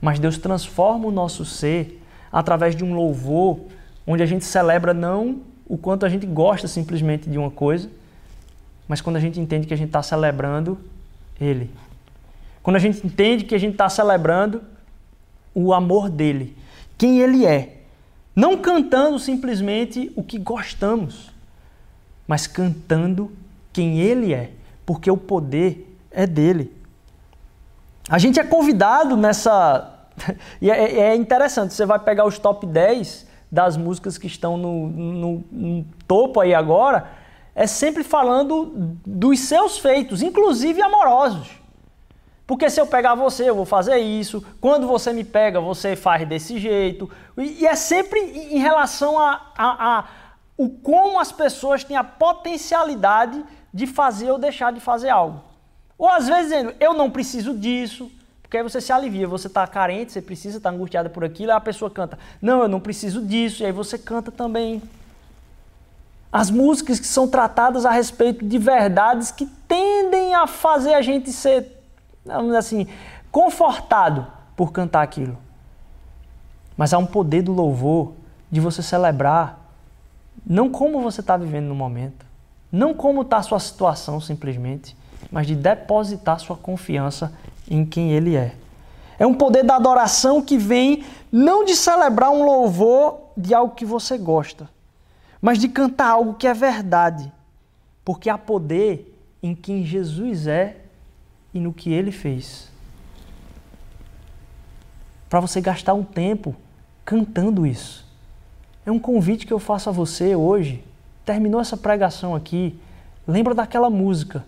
Mas 0.00 0.20
Deus 0.20 0.38
transforma 0.38 1.08
o 1.08 1.10
nosso 1.10 1.44
ser 1.44 2.00
através 2.30 2.76
de 2.76 2.84
um 2.84 2.94
louvor 2.94 3.58
onde 4.06 4.22
a 4.22 4.26
gente 4.26 4.44
celebra 4.44 4.94
não 4.94 5.40
o 5.68 5.76
quanto 5.76 6.06
a 6.06 6.08
gente 6.08 6.24
gosta 6.24 6.68
simplesmente 6.68 7.28
de 7.28 7.38
uma 7.38 7.50
coisa, 7.50 7.90
mas 8.86 9.00
quando 9.00 9.16
a 9.16 9.20
gente 9.20 9.38
entende 9.38 9.66
que 9.66 9.74
a 9.74 9.76
gente 9.76 9.88
está 9.88 10.02
celebrando 10.02 10.78
Ele. 11.40 11.70
Quando 12.62 12.76
a 12.76 12.80
gente 12.80 13.04
entende 13.04 13.44
que 13.44 13.54
a 13.54 13.58
gente 13.58 13.72
está 13.72 13.88
celebrando 13.88 14.62
o 15.54 15.72
amor 15.72 16.08
dele, 16.08 16.56
quem 16.96 17.20
ele 17.20 17.46
é. 17.46 17.79
Não 18.34 18.56
cantando 18.56 19.18
simplesmente 19.18 20.12
o 20.16 20.22
que 20.22 20.38
gostamos, 20.38 21.30
mas 22.26 22.46
cantando 22.46 23.32
quem 23.72 23.98
ele 23.98 24.32
é, 24.32 24.52
porque 24.86 25.10
o 25.10 25.16
poder 25.16 25.96
é 26.10 26.26
dele. 26.26 26.72
A 28.08 28.18
gente 28.18 28.40
é 28.40 28.44
convidado 28.44 29.16
nessa. 29.16 30.06
e 30.60 30.70
é, 30.70 31.00
é, 31.00 31.14
interessante, 31.14 31.74
você 31.74 31.86
vai 31.86 31.98
pegar 31.98 32.24
os 32.24 32.38
top 32.38 32.66
10 32.66 33.26
das 33.50 33.76
músicas 33.76 34.16
que 34.16 34.26
estão 34.26 34.56
no, 34.56 34.88
no, 34.88 35.44
no 35.50 35.84
topo 36.06 36.40
aí 36.40 36.54
agora, 36.54 37.10
é 37.54 37.66
sempre 37.66 38.04
falando 38.04 38.96
dos 39.04 39.40
seus 39.40 39.78
feitos, 39.78 40.22
inclusive 40.22 40.80
amorosos. 40.80 41.59
Porque 42.50 42.68
se 42.68 42.80
eu 42.80 42.86
pegar 42.88 43.14
você, 43.14 43.48
eu 43.48 43.54
vou 43.54 43.64
fazer 43.64 43.98
isso. 43.98 44.44
Quando 44.60 44.84
você 44.84 45.12
me 45.12 45.22
pega, 45.22 45.60
você 45.60 45.94
faz 45.94 46.26
desse 46.26 46.58
jeito. 46.58 47.08
E, 47.38 47.64
é 47.64 47.76
sempre 47.76 48.18
em 48.18 48.58
relação 48.58 49.20
a, 49.20 49.52
a, 49.56 49.98
a 49.98 50.04
o 50.56 50.68
como 50.68 51.20
as 51.20 51.30
pessoas 51.30 51.84
têm 51.84 51.96
a 51.96 52.02
potencialidade 52.02 53.44
de 53.72 53.86
fazer 53.86 54.32
ou 54.32 54.36
deixar 54.36 54.72
de 54.72 54.80
fazer 54.80 55.10
algo. 55.10 55.44
Ou 55.96 56.08
às 56.08 56.26
vezes 56.26 56.50
dizendo, 56.50 56.74
eu 56.80 56.92
não 56.92 57.08
preciso 57.08 57.56
disso, 57.56 58.10
Porque 58.42 58.56
aí 58.56 58.64
você 58.64 58.80
se 58.80 58.92
alivia, 58.92 59.28
você 59.28 59.46
está 59.46 59.64
carente, 59.68 60.10
você 60.10 60.20
precisa 60.20 60.56
estar 60.56 60.70
tá 60.70 60.74
angustiada 60.74 61.08
por 61.08 61.22
aquilo, 61.22 61.52
aí 61.52 61.56
a 61.56 61.60
pessoa 61.60 61.88
canta, 61.88 62.18
não, 62.42 62.62
eu 62.62 62.68
não 62.68 62.80
preciso 62.80 63.24
disso, 63.24 63.62
e 63.62 63.66
aí 63.66 63.70
você 63.70 63.96
canta 63.96 64.32
também. 64.32 64.82
As 66.32 66.50
músicas 66.50 66.98
que 66.98 67.06
são 67.06 67.28
tratadas 67.28 67.86
a 67.86 67.92
respeito 67.92 68.44
de 68.44 68.58
verdades 68.58 69.30
que 69.30 69.46
tendem 69.46 70.34
a 70.34 70.48
fazer 70.48 70.94
a 70.94 71.00
gente 71.00 71.30
ser, 71.30 71.79
assim, 72.56 72.86
confortado 73.30 74.26
por 74.56 74.72
cantar 74.72 75.02
aquilo. 75.02 75.36
Mas 76.76 76.92
há 76.92 76.98
um 76.98 77.06
poder 77.06 77.42
do 77.42 77.52
louvor 77.52 78.12
de 78.50 78.60
você 78.60 78.82
celebrar, 78.82 79.58
não 80.44 80.70
como 80.70 81.00
você 81.00 81.20
está 81.20 81.36
vivendo 81.36 81.66
no 81.66 81.74
momento, 81.74 82.26
não 82.72 82.94
como 82.94 83.22
está 83.22 83.38
a 83.38 83.42
sua 83.42 83.60
situação 83.60 84.20
simplesmente, 84.20 84.96
mas 85.30 85.46
de 85.46 85.54
depositar 85.54 86.38
sua 86.40 86.56
confiança 86.56 87.32
em 87.68 87.84
quem 87.84 88.12
Ele 88.12 88.36
é. 88.36 88.54
É 89.18 89.26
um 89.26 89.34
poder 89.34 89.62
da 89.62 89.76
adoração 89.76 90.40
que 90.40 90.56
vem 90.56 91.04
não 91.30 91.64
de 91.64 91.76
celebrar 91.76 92.30
um 92.30 92.44
louvor 92.44 93.20
de 93.36 93.54
algo 93.54 93.74
que 93.74 93.84
você 93.84 94.16
gosta, 94.16 94.68
mas 95.40 95.58
de 95.58 95.68
cantar 95.68 96.10
algo 96.12 96.34
que 96.34 96.46
é 96.46 96.54
verdade. 96.54 97.30
Porque 98.04 98.30
há 98.30 98.38
poder 98.38 99.14
em 99.42 99.54
quem 99.54 99.84
Jesus 99.84 100.46
é 100.46 100.78
e 101.52 101.60
no 101.60 101.72
que 101.72 101.92
ele 101.92 102.12
fez. 102.12 102.70
Para 105.28 105.40
você 105.40 105.60
gastar 105.60 105.94
um 105.94 106.04
tempo 106.04 106.54
cantando 107.04 107.66
isso. 107.66 108.06
É 108.84 108.90
um 108.90 108.98
convite 108.98 109.46
que 109.46 109.52
eu 109.52 109.58
faço 109.58 109.88
a 109.88 109.92
você 109.92 110.34
hoje. 110.34 110.82
Terminou 111.24 111.60
essa 111.60 111.76
pregação 111.76 112.34
aqui. 112.34 112.78
Lembra 113.26 113.54
daquela 113.54 113.90
música 113.90 114.44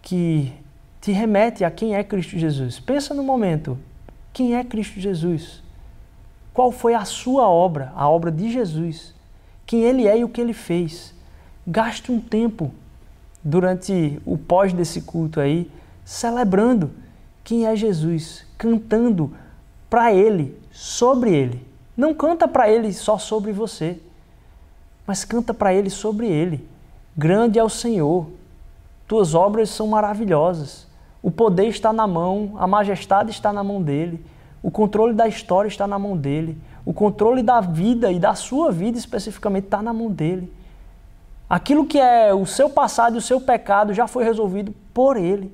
que 0.00 0.52
te 1.00 1.12
remete 1.12 1.64
a 1.64 1.70
quem 1.70 1.94
é 1.94 2.02
Cristo 2.02 2.38
Jesus. 2.38 2.80
Pensa 2.80 3.12
no 3.12 3.22
momento, 3.22 3.78
quem 4.32 4.56
é 4.56 4.64
Cristo 4.64 4.98
Jesus? 5.00 5.62
Qual 6.54 6.70
foi 6.70 6.94
a 6.94 7.04
sua 7.04 7.48
obra, 7.48 7.92
a 7.94 8.08
obra 8.08 8.30
de 8.30 8.50
Jesus? 8.50 9.14
Quem 9.66 9.82
ele 9.82 10.06
é 10.06 10.18
e 10.18 10.24
o 10.24 10.28
que 10.28 10.40
ele 10.40 10.52
fez? 10.52 11.12
Gaste 11.66 12.12
um 12.12 12.20
tempo 12.20 12.72
durante 13.42 14.18
o 14.24 14.38
pós 14.38 14.72
desse 14.72 15.02
culto 15.02 15.40
aí, 15.40 15.70
celebrando 16.04 16.90
quem 17.42 17.66
é 17.66 17.74
Jesus, 17.74 18.46
cantando 18.58 19.32
para 19.88 20.12
ele, 20.12 20.58
sobre 20.70 21.34
ele. 21.34 21.66
Não 21.96 22.12
canta 22.12 22.48
para 22.48 22.68
ele 22.68 22.92
só 22.92 23.18
sobre 23.18 23.52
você, 23.52 24.00
mas 25.06 25.24
canta 25.24 25.54
para 25.54 25.72
ele 25.72 25.90
sobre 25.90 26.26
ele. 26.26 26.66
Grande 27.16 27.58
é 27.58 27.64
o 27.64 27.68
Senhor, 27.68 28.26
tuas 29.06 29.34
obras 29.34 29.70
são 29.70 29.86
maravilhosas. 29.86 30.86
O 31.22 31.30
poder 31.30 31.68
está 31.68 31.92
na 31.92 32.06
mão, 32.06 32.54
a 32.58 32.66
majestade 32.66 33.30
está 33.30 33.52
na 33.52 33.64
mão 33.64 33.80
dele, 33.80 34.24
o 34.62 34.70
controle 34.70 35.14
da 35.14 35.28
história 35.28 35.68
está 35.68 35.86
na 35.86 35.98
mão 35.98 36.16
dele, 36.16 36.58
o 36.84 36.92
controle 36.92 37.42
da 37.42 37.60
vida 37.60 38.10
e 38.10 38.18
da 38.18 38.34
sua 38.34 38.70
vida 38.70 38.98
especificamente 38.98 39.64
está 39.64 39.82
na 39.82 39.92
mão 39.92 40.10
dele. 40.10 40.52
Aquilo 41.48 41.86
que 41.86 41.98
é 41.98 42.34
o 42.34 42.44
seu 42.44 42.68
passado 42.68 43.14
e 43.14 43.18
o 43.18 43.22
seu 43.22 43.40
pecado 43.40 43.94
já 43.94 44.06
foi 44.06 44.24
resolvido 44.24 44.74
por 44.92 45.16
ele. 45.16 45.52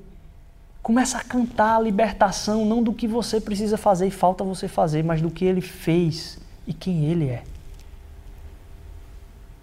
Começa 0.83 1.19
a 1.19 1.25
cantar 1.25 1.77
a 1.77 1.81
libertação, 1.81 2.65
não 2.65 2.83
do 2.83 2.93
que 2.93 3.07
você 3.07 3.41
precisa 3.41 3.77
fazer 3.77 4.07
e 4.07 4.11
falta 4.11 4.43
você 4.43 4.67
fazer, 4.67 5.05
mas 5.05 5.21
do 5.21 5.31
que 5.31 5.45
ele 5.45 5.61
fez 5.61 6.39
e 6.67 6.73
quem 6.73 7.05
ele 7.05 7.29
é. 7.29 7.43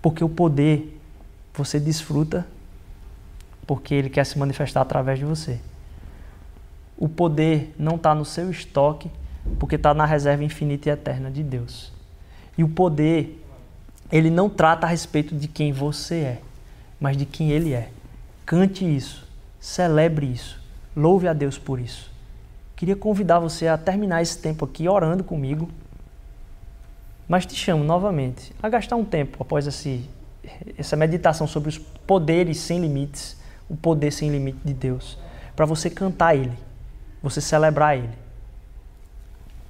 Porque 0.01 0.23
o 0.23 0.29
poder 0.29 0.99
você 1.53 1.79
desfruta 1.79 2.45
porque 3.65 3.93
ele 3.93 4.09
quer 4.09 4.25
se 4.25 4.39
manifestar 4.39 4.81
através 4.81 5.19
de 5.19 5.25
você. 5.25 5.59
O 6.97 7.09
poder 7.09 7.75
não 7.77 7.95
está 7.95 8.15
no 8.15 8.23
seu 8.23 8.49
estoque, 8.49 9.11
porque 9.59 9.75
está 9.75 9.93
na 9.93 10.05
reserva 10.05 10.43
infinita 10.43 10.89
e 10.89 10.91
eterna 10.91 11.29
de 11.29 11.43
Deus. 11.43 11.91
E 12.57 12.63
o 12.63 12.69
poder, 12.69 13.43
ele 14.11 14.29
não 14.29 14.49
trata 14.49 14.87
a 14.87 14.89
respeito 14.89 15.35
de 15.35 15.47
quem 15.47 15.73
você 15.73 16.15
é, 16.15 16.41
mas 16.99 17.17
de 17.17 17.25
quem 17.25 17.51
ele 17.51 17.73
é. 17.73 17.89
Cante 18.45 18.85
isso, 18.85 19.27
celebre 19.59 20.25
isso, 20.25 20.59
louve 20.97 21.27
a 21.27 21.33
Deus 21.33 21.57
por 21.57 21.79
isso. 21.79 22.11
Queria 22.75 22.95
convidar 22.95 23.39
você 23.39 23.67
a 23.67 23.77
terminar 23.77 24.21
esse 24.21 24.39
tempo 24.39 24.65
aqui 24.65 24.89
orando 24.89 25.23
comigo, 25.23 25.69
mas 27.29 27.45
te 27.45 27.55
chamo 27.55 27.83
novamente 27.83 28.53
a 28.61 28.67
gastar 28.67 28.95
um 28.95 29.05
tempo 29.05 29.37
após 29.39 29.67
esse, 29.67 30.09
essa 30.77 30.95
meditação 30.95 31.45
sobre 31.45 31.69
os 31.69 31.77
poderes 31.77 32.57
sem 32.57 32.81
limites, 32.81 33.37
o 33.69 33.77
poder 33.77 34.11
sem 34.11 34.29
limite 34.29 34.59
de 34.65 34.73
Deus, 34.73 35.17
para 35.55 35.65
você 35.65 35.89
cantar 35.89 36.35
Ele 36.35 36.67
você 37.21 37.41
celebrar 37.41 37.97
Ele. 37.97 38.13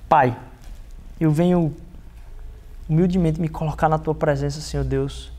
Pai, 0.07 0.37
eu 1.19 1.31
venho 1.31 1.75
humildemente 2.87 3.39
me 3.41 3.49
colocar 3.49 3.89
na 3.89 3.97
Tua 3.97 4.15
presença, 4.15 4.61
Senhor 4.61 4.83
Deus, 4.83 5.31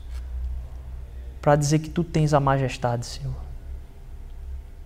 para 1.41 1.55
dizer 1.55 1.79
que 1.79 1.89
Tu 1.89 2.03
tens 2.03 2.33
a 2.33 2.39
majestade, 2.39 3.05
Senhor. 3.05 3.48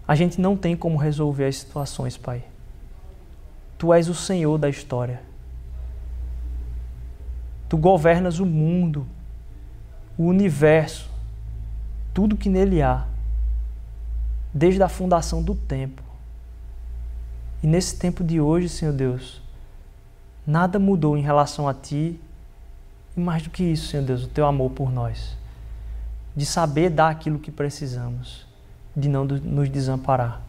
A 0.08 0.16
gente 0.16 0.40
não 0.40 0.58
tem 0.58 0.76
como 0.76 0.98
resolver 0.98 1.46
as 1.46 1.58
situações, 1.58 2.18
Pai. 2.18 2.44
Tu 3.78 3.94
és 3.94 4.10
o 4.10 4.14
Senhor 4.14 4.58
da 4.58 4.70
história. 4.70 5.22
Tu 7.70 7.78
governas 7.78 8.40
o 8.40 8.46
mundo, 8.46 9.08
o 10.18 10.26
universo, 10.26 11.10
tudo 12.14 12.38
que 12.38 12.50
nele 12.50 12.82
há, 12.82 13.06
desde 14.54 14.84
a 14.84 14.90
fundação 14.90 15.42
do 15.42 15.56
tempo. 15.56 16.04
E 17.64 17.68
nesse 17.68 17.98
tempo 17.98 18.24
de 18.24 18.40
hoje, 18.40 18.70
Senhor 18.70 18.94
Deus, 18.94 19.42
nada 20.46 20.78
mudou 20.78 21.18
em 21.18 21.22
relação 21.22 21.68
a 21.68 21.74
Ti. 21.74 22.20
E 23.16 23.20
mais 23.20 23.44
do 23.44 23.50
que 23.50 23.64
isso, 23.64 23.88
Senhor 23.88 24.06
Deus, 24.06 24.26
o 24.26 24.28
Teu 24.28 24.46
amor 24.46 24.72
por 24.72 24.92
nós. 24.92 25.38
De 26.36 26.46
saber 26.46 26.90
dar 26.90 27.10
aquilo 27.10 27.40
que 27.40 27.52
precisamos, 27.52 28.46
de 28.96 29.10
não 29.10 29.26
nos 29.26 29.70
desamparar. 29.70 30.42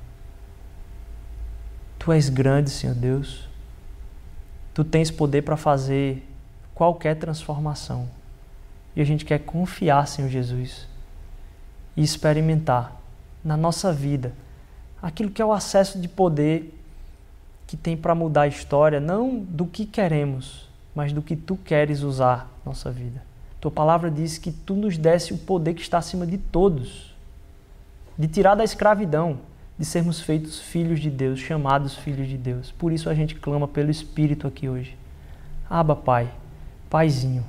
Tu 1.99 2.13
és 2.13 2.29
grande, 2.29 2.71
Senhor 2.71 2.95
Deus. 2.95 3.49
Tu 4.75 4.85
tens 4.85 5.11
poder 5.11 5.43
para 5.43 5.57
fazer 5.57 6.27
qualquer 6.75 7.17
transformação. 7.17 8.09
E 8.95 9.01
a 9.01 9.05
gente 9.05 9.25
quer 9.25 9.39
confiar, 9.41 10.07
Senhor 10.07 10.29
Jesus, 10.29 10.87
e 11.97 12.03
experimentar 12.03 13.01
na 13.43 13.57
nossa 13.57 13.93
vida 13.93 14.33
aquilo 15.01 15.31
que 15.31 15.43
é 15.43 15.45
o 15.45 15.53
acesso 15.53 16.01
de 16.01 16.09
poder 16.09 16.81
que 17.67 17.77
tem 17.77 17.97
para 17.97 18.15
mudar 18.15 18.43
a 18.43 18.49
história, 18.49 19.01
não 19.01 19.39
do 19.39 19.67
que 19.67 19.87
queremos, 19.87 20.69
mas 20.95 21.13
do 21.13 21.23
que 21.23 21.35
tu 21.35 21.57
queres 21.57 22.03
usar 22.03 22.51
nossa 22.65 22.91
vida. 22.91 23.23
Tua 23.61 23.71
palavra 23.71 24.11
diz 24.11 24.39
que 24.39 24.53
tu 24.53 24.75
nos 24.75 24.99
desse 24.99 25.33
o 25.33 25.39
poder 25.39 25.75
que 25.75 25.81
está 25.81 25.99
acima 25.99 26.27
de 26.27 26.37
todos, 26.37 27.13
de 28.18 28.29
tirar 28.29 28.55
da 28.55 28.64
escravidão, 28.64 29.40
de 29.79 29.85
sermos 29.85 30.20
feitos 30.20 30.61
filhos 30.61 31.00
de 31.00 31.11
Deus, 31.11 31.40
chamados 31.40 31.96
filhos 31.96 32.29
de 32.29 32.37
Deus. 32.37 32.70
Por 32.70 32.92
isso 32.92 33.11
a 33.11 33.14
gente 33.14 33.35
clama 33.35 33.66
pelo 33.66 33.90
Espírito 33.90 34.46
aqui 34.46 34.68
hoje. 34.68 34.96
Aba, 35.68 35.96
Pai, 35.96 36.31
Paizinho. 36.88 37.44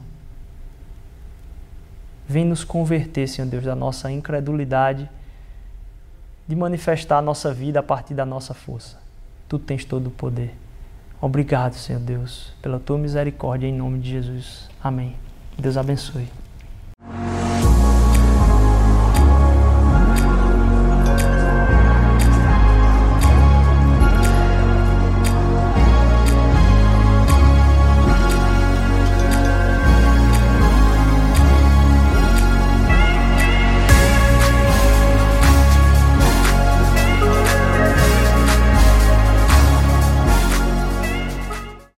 Vem 2.27 2.43
nos 2.43 2.63
converter, 2.63 3.27
Senhor 3.27 3.47
Deus, 3.47 3.63
da 3.63 3.75
nossa 3.75 4.11
incredulidade, 4.11 5.07
de 6.47 6.55
manifestar 6.55 7.19
a 7.19 7.21
nossa 7.21 7.53
vida 7.53 7.79
a 7.79 7.83
partir 7.83 8.15
da 8.15 8.25
nossa 8.25 8.53
força. 8.53 8.97
Tu 9.47 9.59
tens 9.59 9.85
todo 9.85 10.07
o 10.07 10.11
poder. 10.11 10.55
Obrigado, 11.21 11.73
Senhor 11.73 12.01
Deus, 12.01 12.53
pela 12.61 12.79
tua 12.79 12.97
misericórdia 12.97 13.67
em 13.67 13.73
nome 13.73 13.99
de 13.99 14.09
Jesus. 14.09 14.69
Amém. 14.83 15.15
Deus 15.57 15.77
abençoe. 15.77 16.27